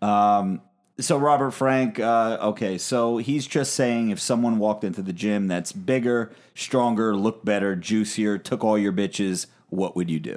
[0.03, 0.61] Um,
[1.01, 5.47] so Robert Frank, uh, okay, so he's just saying if someone walked into the gym
[5.47, 10.37] that's bigger, stronger, looked better, juicier, took all your bitches, what would you do?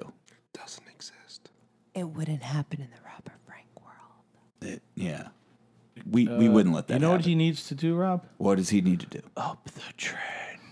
[0.53, 1.49] Doesn't exist.
[1.95, 4.71] It wouldn't happen in the Robert Frank world.
[4.73, 5.29] It- yeah,
[6.09, 6.93] we we wouldn't let that.
[6.93, 7.29] Uh, You know what happen.
[7.29, 8.23] he needs to do, Rob?
[8.37, 9.21] what does he need to do?
[9.37, 10.17] Up the tren.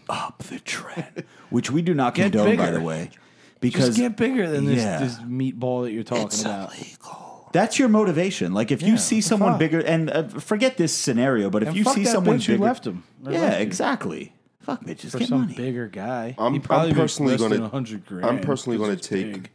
[0.10, 2.80] Up the tren, which we do not Get condone, by bigger.
[2.80, 3.12] the way,
[3.60, 4.98] because Just get bigger than this, yeah.
[5.00, 6.74] this meatball that you're talking It's about.
[6.76, 7.50] illegal.
[7.54, 8.54] That's your motivation.
[8.54, 9.60] Like if you see someone fuck?
[9.60, 12.46] bigger, and uh, forget this scenario, but if And you fuck see that someone bitch
[12.46, 13.04] who bigger, left him.
[13.26, 14.34] or yeah, left you exactly.
[14.62, 15.54] Fuck bitches, For get some money.
[15.56, 16.36] bigger guy.
[16.38, 18.26] I'm- He probably I'm makes personally less gonna- than 100 grand.
[18.26, 19.50] I'm personally 'cause gonna he's take- big.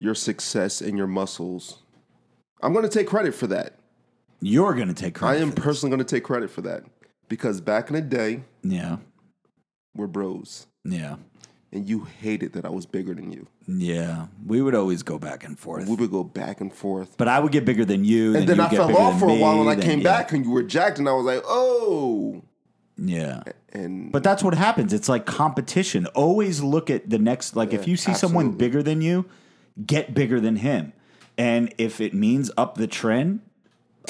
[0.00, 1.82] Your success and your muscles.
[2.62, 3.78] I'm going to take credit for that.
[4.46, 5.38] You're gonna take credit.
[5.38, 6.84] I am personally going to take credit for that
[7.30, 8.98] because back in the day, Yeah,
[9.96, 11.16] we're bros, yeah,
[11.72, 13.46] and you hated that I was bigger than you.
[13.66, 14.26] yeah.
[14.46, 17.16] We would always go back and forth, We would go back and forth.
[17.16, 19.60] but I would get bigger than you, And then I fell off for a while,
[19.66, 22.42] and I came yeah, back, and you were jacked, and I was like, "Oh!"
[22.98, 23.42] Yeah,
[23.72, 24.92] And but that's what happens.
[24.92, 26.04] It's like competition.
[26.08, 27.56] Always look at the next.
[27.56, 29.24] Like if you see someone bigger than you,
[29.86, 30.92] get bigger than him,
[31.38, 33.40] and if it means up the tren,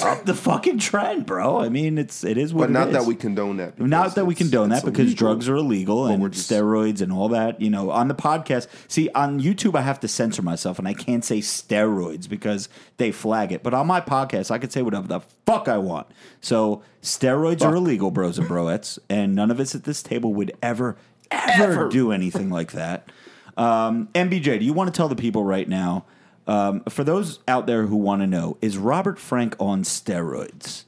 [0.01, 1.59] up the fucking tren, bro.
[1.59, 3.79] I mean, it's it is what but not that we condone that.
[3.79, 5.15] Not that we condone that because illegal.
[5.27, 7.61] drugs are illegal and just- steroids and all that.
[7.61, 10.93] You know, on the podcast, see, on YouTube, I have to censor myself and I
[10.93, 12.67] can't say steroids because
[12.97, 13.63] they flag it.
[13.63, 16.07] But on my podcast, I can say whatever the fuck I want.
[16.41, 20.51] So steroids are illegal, bros and broettes, and none of us at this table would
[20.61, 20.97] ever,
[21.31, 21.89] ever, Ever.
[21.89, 23.09] do anything like that.
[23.57, 26.03] Um, MBJ, do you want to tell the people right now?
[26.47, 30.83] Um, for those out there who want to know, is Robert Frank on steroids?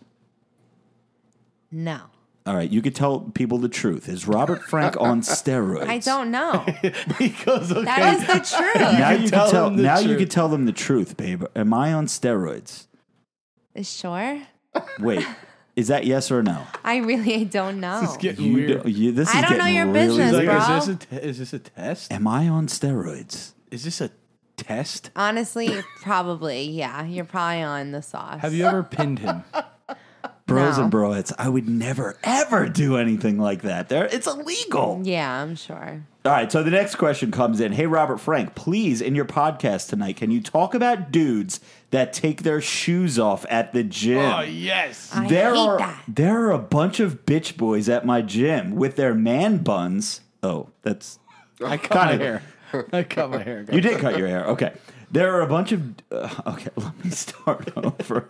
[1.72, 2.01] No.
[2.45, 4.08] All right, you could tell people the truth.
[4.08, 5.88] Is Robert Frank on steroids?
[5.88, 6.64] I don't know.
[7.20, 8.76] because okay, That is the truth.
[8.76, 9.66] Now you tell can tell.
[9.66, 10.20] them the Now you truth.
[10.20, 11.43] can tell them the truth, babe.
[11.55, 12.86] Am I on steroids?
[13.84, 14.41] Sure.
[14.99, 15.26] Wait,
[15.76, 16.64] is that yes or no?
[16.86, 17.99] I really don't know.
[18.03, 18.84] it's getting You, weird.
[18.84, 20.45] do- you this I is don't know getting your really business, weird.
[20.47, 20.78] like, bro.
[20.78, 22.14] is this a te- is this a test?
[22.14, 23.51] Am I on steroids?
[23.72, 24.10] Is this a
[24.68, 25.12] test?
[25.16, 25.70] Honestly,
[26.01, 26.64] probably.
[26.70, 28.41] Yeah, you're probably on the sauce.
[28.41, 29.43] Have you ever pinned him?
[30.45, 30.86] Bros No.
[30.86, 33.89] and broettes, I would never ever do anything like that.
[33.89, 35.01] There, it's illegal.
[35.03, 36.03] Yeah, I'm sure.
[36.24, 37.74] All right, so the next question comes in.
[37.74, 41.60] Hey, Robert Frank, please, in your podcast tonight, can you talk about dudes
[41.91, 44.20] that take their shoes off at the gym?
[44.20, 45.12] Oh yes.
[45.14, 46.03] I there hate are that.
[46.08, 50.22] there are a bunch of bitch boys at my gym with their man buns.
[50.41, 51.20] Oh, that's
[51.64, 52.43] I cut my kinda- hair.
[52.91, 53.65] I cut my hair.
[53.71, 54.45] you did cut your hair.
[54.47, 54.73] Okay,
[55.11, 55.95] there are a bunch of.
[56.11, 58.28] Uh, okay, let me start over.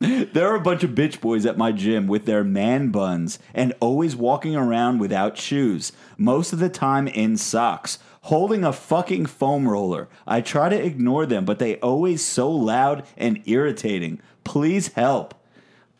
[0.00, 3.72] There are a bunch of bitch boys at my gym with their man buns and
[3.78, 9.68] always walking around without shoes, most of the time in socks, holding a fucking foam
[9.68, 10.08] roller.
[10.26, 14.20] I try to ignore them, but they always so loud and irritating.
[14.42, 15.34] Please help.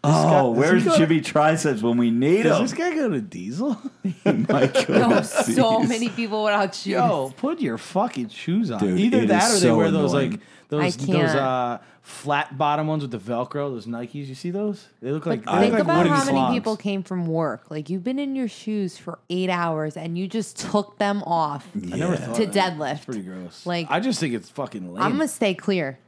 [0.04, 2.62] Guy- Oh, does where's he go to- Jimmy Triceps when we need Does him?
[2.62, 3.80] Does this guy go to Diesel?
[4.24, 5.42] Michael No, so
[5.80, 5.88] Cease.
[5.88, 6.86] many people without shoes.
[6.94, 8.80] Yo, put your fucking shoes on.
[8.80, 10.30] Dude, Either that that is or they so wear those annoying.
[10.32, 13.70] like those those uh, flat bottom ones with the Velcro.
[13.74, 14.14] Those Nikes.
[14.14, 14.88] You see those?
[15.02, 15.44] They look like.
[15.44, 16.54] But they think look about wooden how many slogs.
[16.54, 17.70] people came from work.
[17.70, 21.66] Like you've been in your shoes for eight hours and you just took them off
[21.76, 22.18] I never Yeah.
[22.20, 22.72] thought to of that.
[22.78, 22.92] deadlift.
[22.96, 23.66] It's pretty gross.
[23.66, 25.02] Like- I just think it's fucking lame.
[25.02, 25.98] I'm gonna stay clear.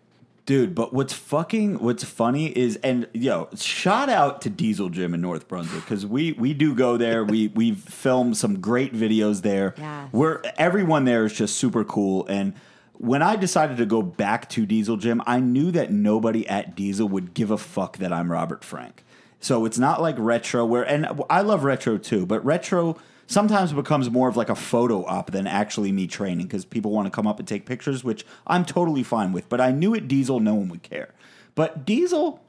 [0.47, 5.23] Dude, but what's fucking what's funny is and yo, shout out to Diesel Gym in
[5.23, 7.25] North Brunswick because we we do go there.
[7.25, 9.75] we we've filmed some great videos there.
[9.79, 10.09] Yes.
[10.13, 12.27] Where everyone there is just super cool.
[12.27, 12.53] And
[12.93, 17.09] when I decided to go back to Diesel Gym, I knew that nobody at Diesel
[17.09, 19.03] would give a fuck that I'm Robert Frank.
[19.41, 23.77] So it's not like retro where and I love retro too, but retro sometimes it
[23.77, 27.11] becomes more of like a photo op than actually me training because people want to
[27.11, 29.49] come up and take pictures, which I'm totally fine with.
[29.49, 31.15] But I knew at Diesel no one would care.
[31.55, 32.44] But Diesel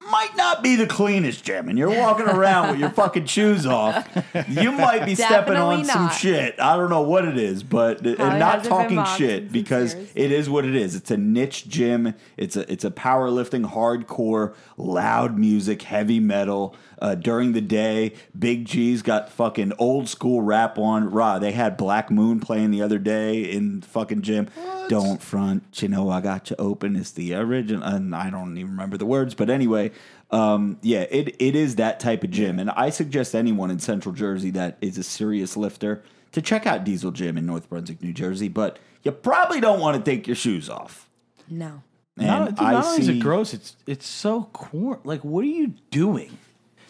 [0.00, 4.08] might not be the cleanest gym, and you're walking around with your fucking shoes off.
[4.48, 6.58] You might be stepping on Definitely some shit.
[6.60, 10.12] I don't know what it is, but Probably not hasn't talking shit because years.
[10.14, 10.94] it is what it is.
[10.94, 12.14] It's a niche gym.
[12.36, 16.74] It's a it's a powerlifting, hardcore, loud music, heavy metal.
[17.00, 21.10] Uh, during the day, Big G's got fucking old school rap on.
[21.10, 21.38] Raw.
[21.38, 24.48] They had Black Moon playing the other day in fucking gym.
[24.88, 26.96] Don't front, you know I got you open.
[26.96, 29.92] It's the original, and I don't even remember the words, but anyway.
[30.30, 34.14] Um, yeah, it, it is that type of gym, and I suggest anyone in Central
[34.14, 36.02] Jersey that is a serious lifter
[36.32, 38.48] to check out Diesel Gym in North Brunswick, New Jersey.
[38.48, 41.08] But you probably don't want to take your shoes off.
[41.48, 41.82] No.
[42.18, 44.98] And not, dude, I not only is it gross, it's it's so corn.
[45.04, 46.36] Like, what are you doing?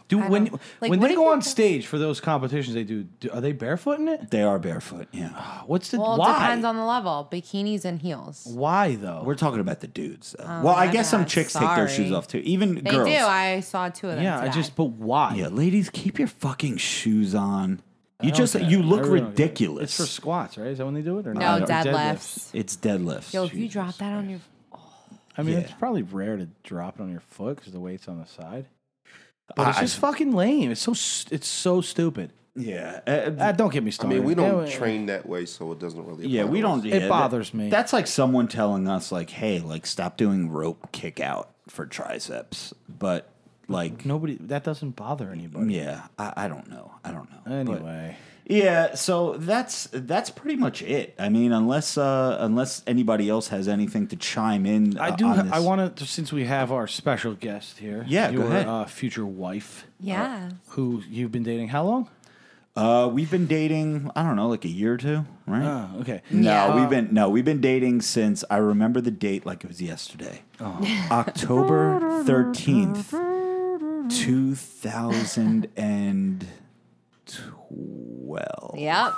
[0.09, 2.19] Do I when don't- like, when what they if go you're on stage for those
[2.21, 4.31] competitions they do, do are they barefoot in it?
[4.31, 5.07] they are barefoot.
[5.13, 6.33] Yeah, ah, What's the Well, it why?
[6.33, 7.29] depends on the level.
[7.31, 8.47] Bikinis and heels.
[8.51, 9.23] why though?
[9.25, 10.35] we're talking about the dudes.
[10.39, 10.45] though.
[10.49, 11.29] Oh, well, I my guess some bad.
[11.29, 12.15] chicks take their shoes Sorry.
[12.15, 12.39] off too.
[12.39, 13.07] Even They girls.
[13.09, 13.15] do.
[13.17, 14.25] I saw two of them.
[14.25, 14.55] yeah, I today.
[14.55, 15.35] just but why?
[15.35, 17.83] yeah, ladies, keep your fucking shoes on.
[18.23, 18.63] You just care.
[18.63, 19.85] you look really don't ridiculous.
[19.85, 20.69] It's for squats, right?
[20.69, 21.63] Is that when they do it or no not?
[21.63, 22.49] Or deadlifts.
[22.55, 23.33] it's deadlifts.
[23.35, 24.41] Yo, if you drop that on your,
[24.73, 24.79] oh.
[25.37, 25.61] I mean, Yeah.
[25.61, 28.67] it's probably rare to drop it on your foot because the weight's on the side.
[29.57, 30.71] But it's I- just fucking lame.
[30.71, 32.33] It's so st- it's so stupid.
[32.55, 34.17] yeah, uh, Ah, don't get me I started.
[34.17, 36.27] mean, we don't Yeah, train that way, so it doesn't really.
[36.27, 36.85] Yeah, apply we to don't.
[36.85, 37.69] yeah, It that- bothers me.
[37.71, 42.75] That's like someone telling us, like, "Hey, like, stop doing rope kick out for triceps."
[42.89, 43.31] But
[43.69, 45.75] like, Nobody that doesn't bother anybody.
[45.75, 46.93] yeah, I, I don't know.
[47.05, 47.39] I don't know.
[47.45, 48.17] But- Anyway,
[48.49, 48.95] yeah.
[48.95, 51.15] So that's that's pretty much it.
[51.19, 55.27] I mean, unless uh unless anybody else has anything to chime in, I uh, do.
[55.27, 55.53] on ha- this.
[55.53, 58.05] I want to since we have our special guest here.
[58.09, 58.67] Yeah, go your ahead.
[58.67, 60.51] Uh, future wife, yeah.
[60.71, 61.69] who you've been dating.
[61.69, 62.09] How long?
[62.77, 64.09] Uh, we've been dating.
[64.15, 65.65] I don't know, like a year or two, right?
[65.65, 66.23] Oh, okay.
[66.31, 66.81] No, Yeah.
[66.81, 70.43] we've been no, we've been dating since I remember the date like it was yesterday.
[70.61, 70.79] Oh.
[71.11, 73.11] October thirteenth,
[74.11, 76.47] two thousand and
[77.29, 78.75] twelve.
[78.79, 79.13] Yep.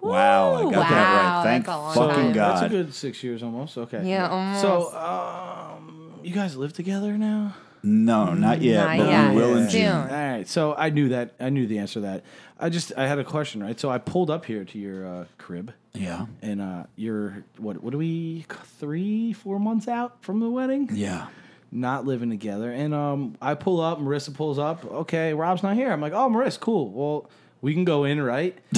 [0.00, 1.42] Wow, I got that right.
[1.44, 2.32] Thank that's a long fucking time.
[2.32, 2.50] God.
[2.62, 3.76] That's a good six years almost.
[3.76, 4.08] Okay.
[4.08, 4.60] Yeah, almost.
[4.60, 7.54] So, um, you guys live together now?
[7.82, 9.30] no, not yet, Not but yet.
[9.30, 9.80] we will in Soon.
[9.80, 9.90] June.
[9.96, 10.48] All right.
[10.48, 11.34] So I knew that.
[11.40, 12.24] I knew the answer to that.
[12.60, 13.78] I just I had a question, right?
[13.78, 17.82] So I pulled up here to your uh, crib, Yeah, and uh, you're what?
[17.82, 18.46] What are we?
[18.78, 20.90] Three, four months out from the wedding?
[20.92, 21.26] yeah.
[21.72, 22.70] not living together.
[22.72, 24.84] And um, I pull up, Marissa pulls up.
[24.84, 25.90] Okay, Rob's not here.
[25.92, 26.90] I'm like, oh, Marissa, cool.
[26.90, 27.30] Well,
[27.60, 28.56] we can go in, right?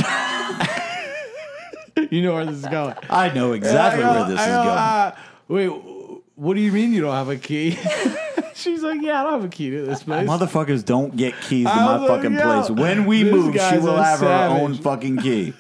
[2.10, 2.94] you know where this is going.
[3.08, 4.78] I know exactly I go- where this I is go, going.
[4.78, 5.16] uh,
[5.48, 7.78] wait, what do you mean you don't have a key?
[8.54, 10.28] She's like, yeah, I don't have a key to this place.
[10.28, 12.70] Motherfuckers don't get keys to my like, fucking yo, place.
[12.70, 15.54] When we move, she will a have her own fucking key.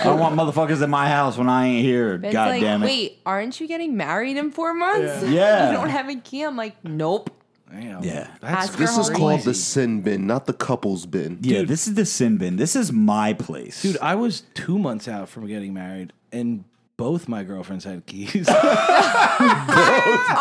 [0.00, 2.14] I don't want motherfuckers in my house when I ain't here.
[2.14, 2.86] It's God like, damn it.
[2.86, 5.22] wait, aren't you getting married in four months?
[5.24, 5.30] Yeah.
[5.30, 5.66] Yeah.
[5.70, 6.42] you don't have a key.
[6.42, 7.30] I'm like, nope.
[7.72, 8.04] Damn.
[8.04, 8.28] Yeah.
[8.40, 9.16] That's Ask This is Hurry.
[9.16, 11.38] called the sin bin, not the couples bin.
[11.40, 11.68] Yeah, Dude.
[11.68, 12.56] this is the sin bin.
[12.56, 13.80] This is my place.
[13.82, 16.64] Dude, I was two months out from getting married, and
[16.98, 18.46] both my girlfriends had keys.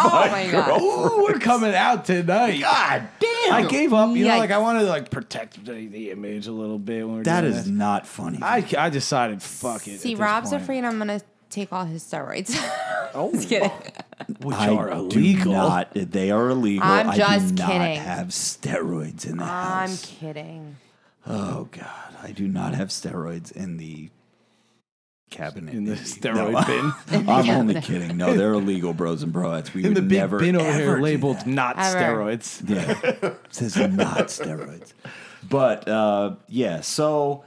[0.04, 0.82] Oh my god.
[0.82, 2.60] Ooh, we're coming out tonight.
[2.60, 3.54] God damn.
[3.54, 4.16] I gave up.
[4.16, 7.12] You know, like I wanted to like protect the, the image a little bit when
[7.14, 7.68] we we're that doing is this.
[7.74, 8.40] not funny.
[8.42, 10.00] I, I decided, fuck it.
[10.00, 10.62] See, at this Rob's point.
[10.64, 12.56] afraid I'm gonna take all his steroids.
[13.14, 13.70] Oh, Just kidding.
[14.42, 15.54] Which I are do illegal.
[15.54, 15.92] not.
[15.94, 16.84] They are illegal.
[16.88, 19.72] I'm I just do not have steroids in the house.
[19.72, 20.06] I'm house.
[20.20, 20.78] kidding.
[21.28, 24.10] Oh God, I do not have steroids in the
[25.30, 26.68] cabinet in the No, steroid
[27.12, 27.28] bin.
[27.30, 28.18] I'm only kidding.
[28.18, 29.74] No, they're illegal, bros and broettes.
[29.74, 31.48] We In the would big never, bin over ever here do labeled that.
[31.48, 31.98] not Ever.
[32.00, 32.68] steroids.
[32.70, 34.94] Yeah, it says not steroids.
[35.50, 37.44] But uh, yeah, so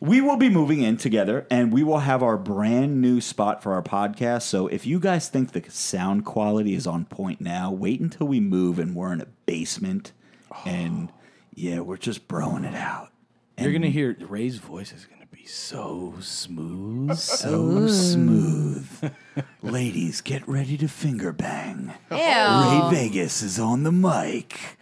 [0.00, 3.72] we will be moving in together, and we will have our brand new spot for
[3.72, 4.42] our podcast.
[4.42, 8.40] So if you guys think the sound quality is on point now, wait until we
[8.40, 10.12] move and we're in a basement,
[10.64, 11.12] and
[11.54, 13.10] yeah, we're just broing it out.
[13.58, 17.16] You're gonna hear Ray's voice is gonna be so smooth.
[17.16, 19.12] So smooth.
[19.62, 21.92] Ladies, get ready to finger bang.
[22.12, 22.16] Ew.
[22.16, 24.78] Ray Vegas is on the mic.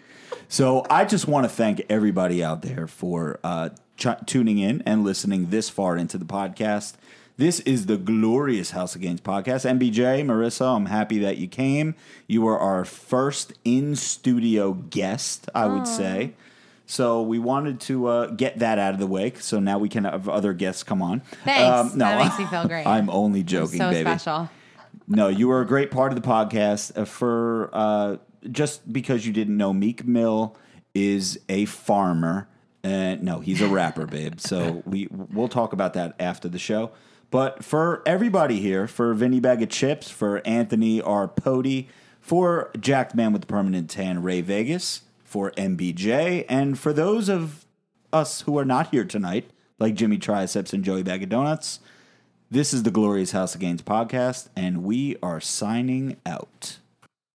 [0.49, 5.05] So I just want to thank everybody out there for uh, ch- tuning in and
[5.05, 6.95] listening this far into the podcast.
[7.39, 9.69] This is the glorious House of Gains podcast.
[9.79, 11.95] MBJ, Marissa, I'm happy that you came.
[12.27, 16.33] You were our first in studio guest, I would say.
[16.87, 20.05] So we wanted to uh, get that out of the way, so now we can
[20.05, 21.15] have other guests come on.
[21.15, 21.95] Um, Thanks.
[21.97, 22.87] That makes me feel great.
[22.87, 24.09] I'm only joking, so baby.
[24.09, 24.49] special.
[25.09, 26.97] No, you were a great part of the podcast.
[26.97, 28.17] Uh, for uh,
[28.51, 30.57] just because you didn't know, Meek Mill
[30.95, 32.49] is a farmer.
[32.87, 34.35] Uh, no, he's a rapper, babe.
[34.47, 36.93] So we we'll talk about that after the show.
[37.31, 41.27] But for everybody here, for Vinny Bag of Chips, for Anthony R.
[41.27, 41.89] Pody,
[42.21, 47.67] for Jacked Man with the Permanent Tan, Ray Vegas, for MBJ, and for those of
[48.13, 51.81] us who are not here tonight, like Jimmy Triceps and Joey Bag of Donuts,
[52.51, 56.79] this is the Glorious House of Gains podcast, and we are signing out.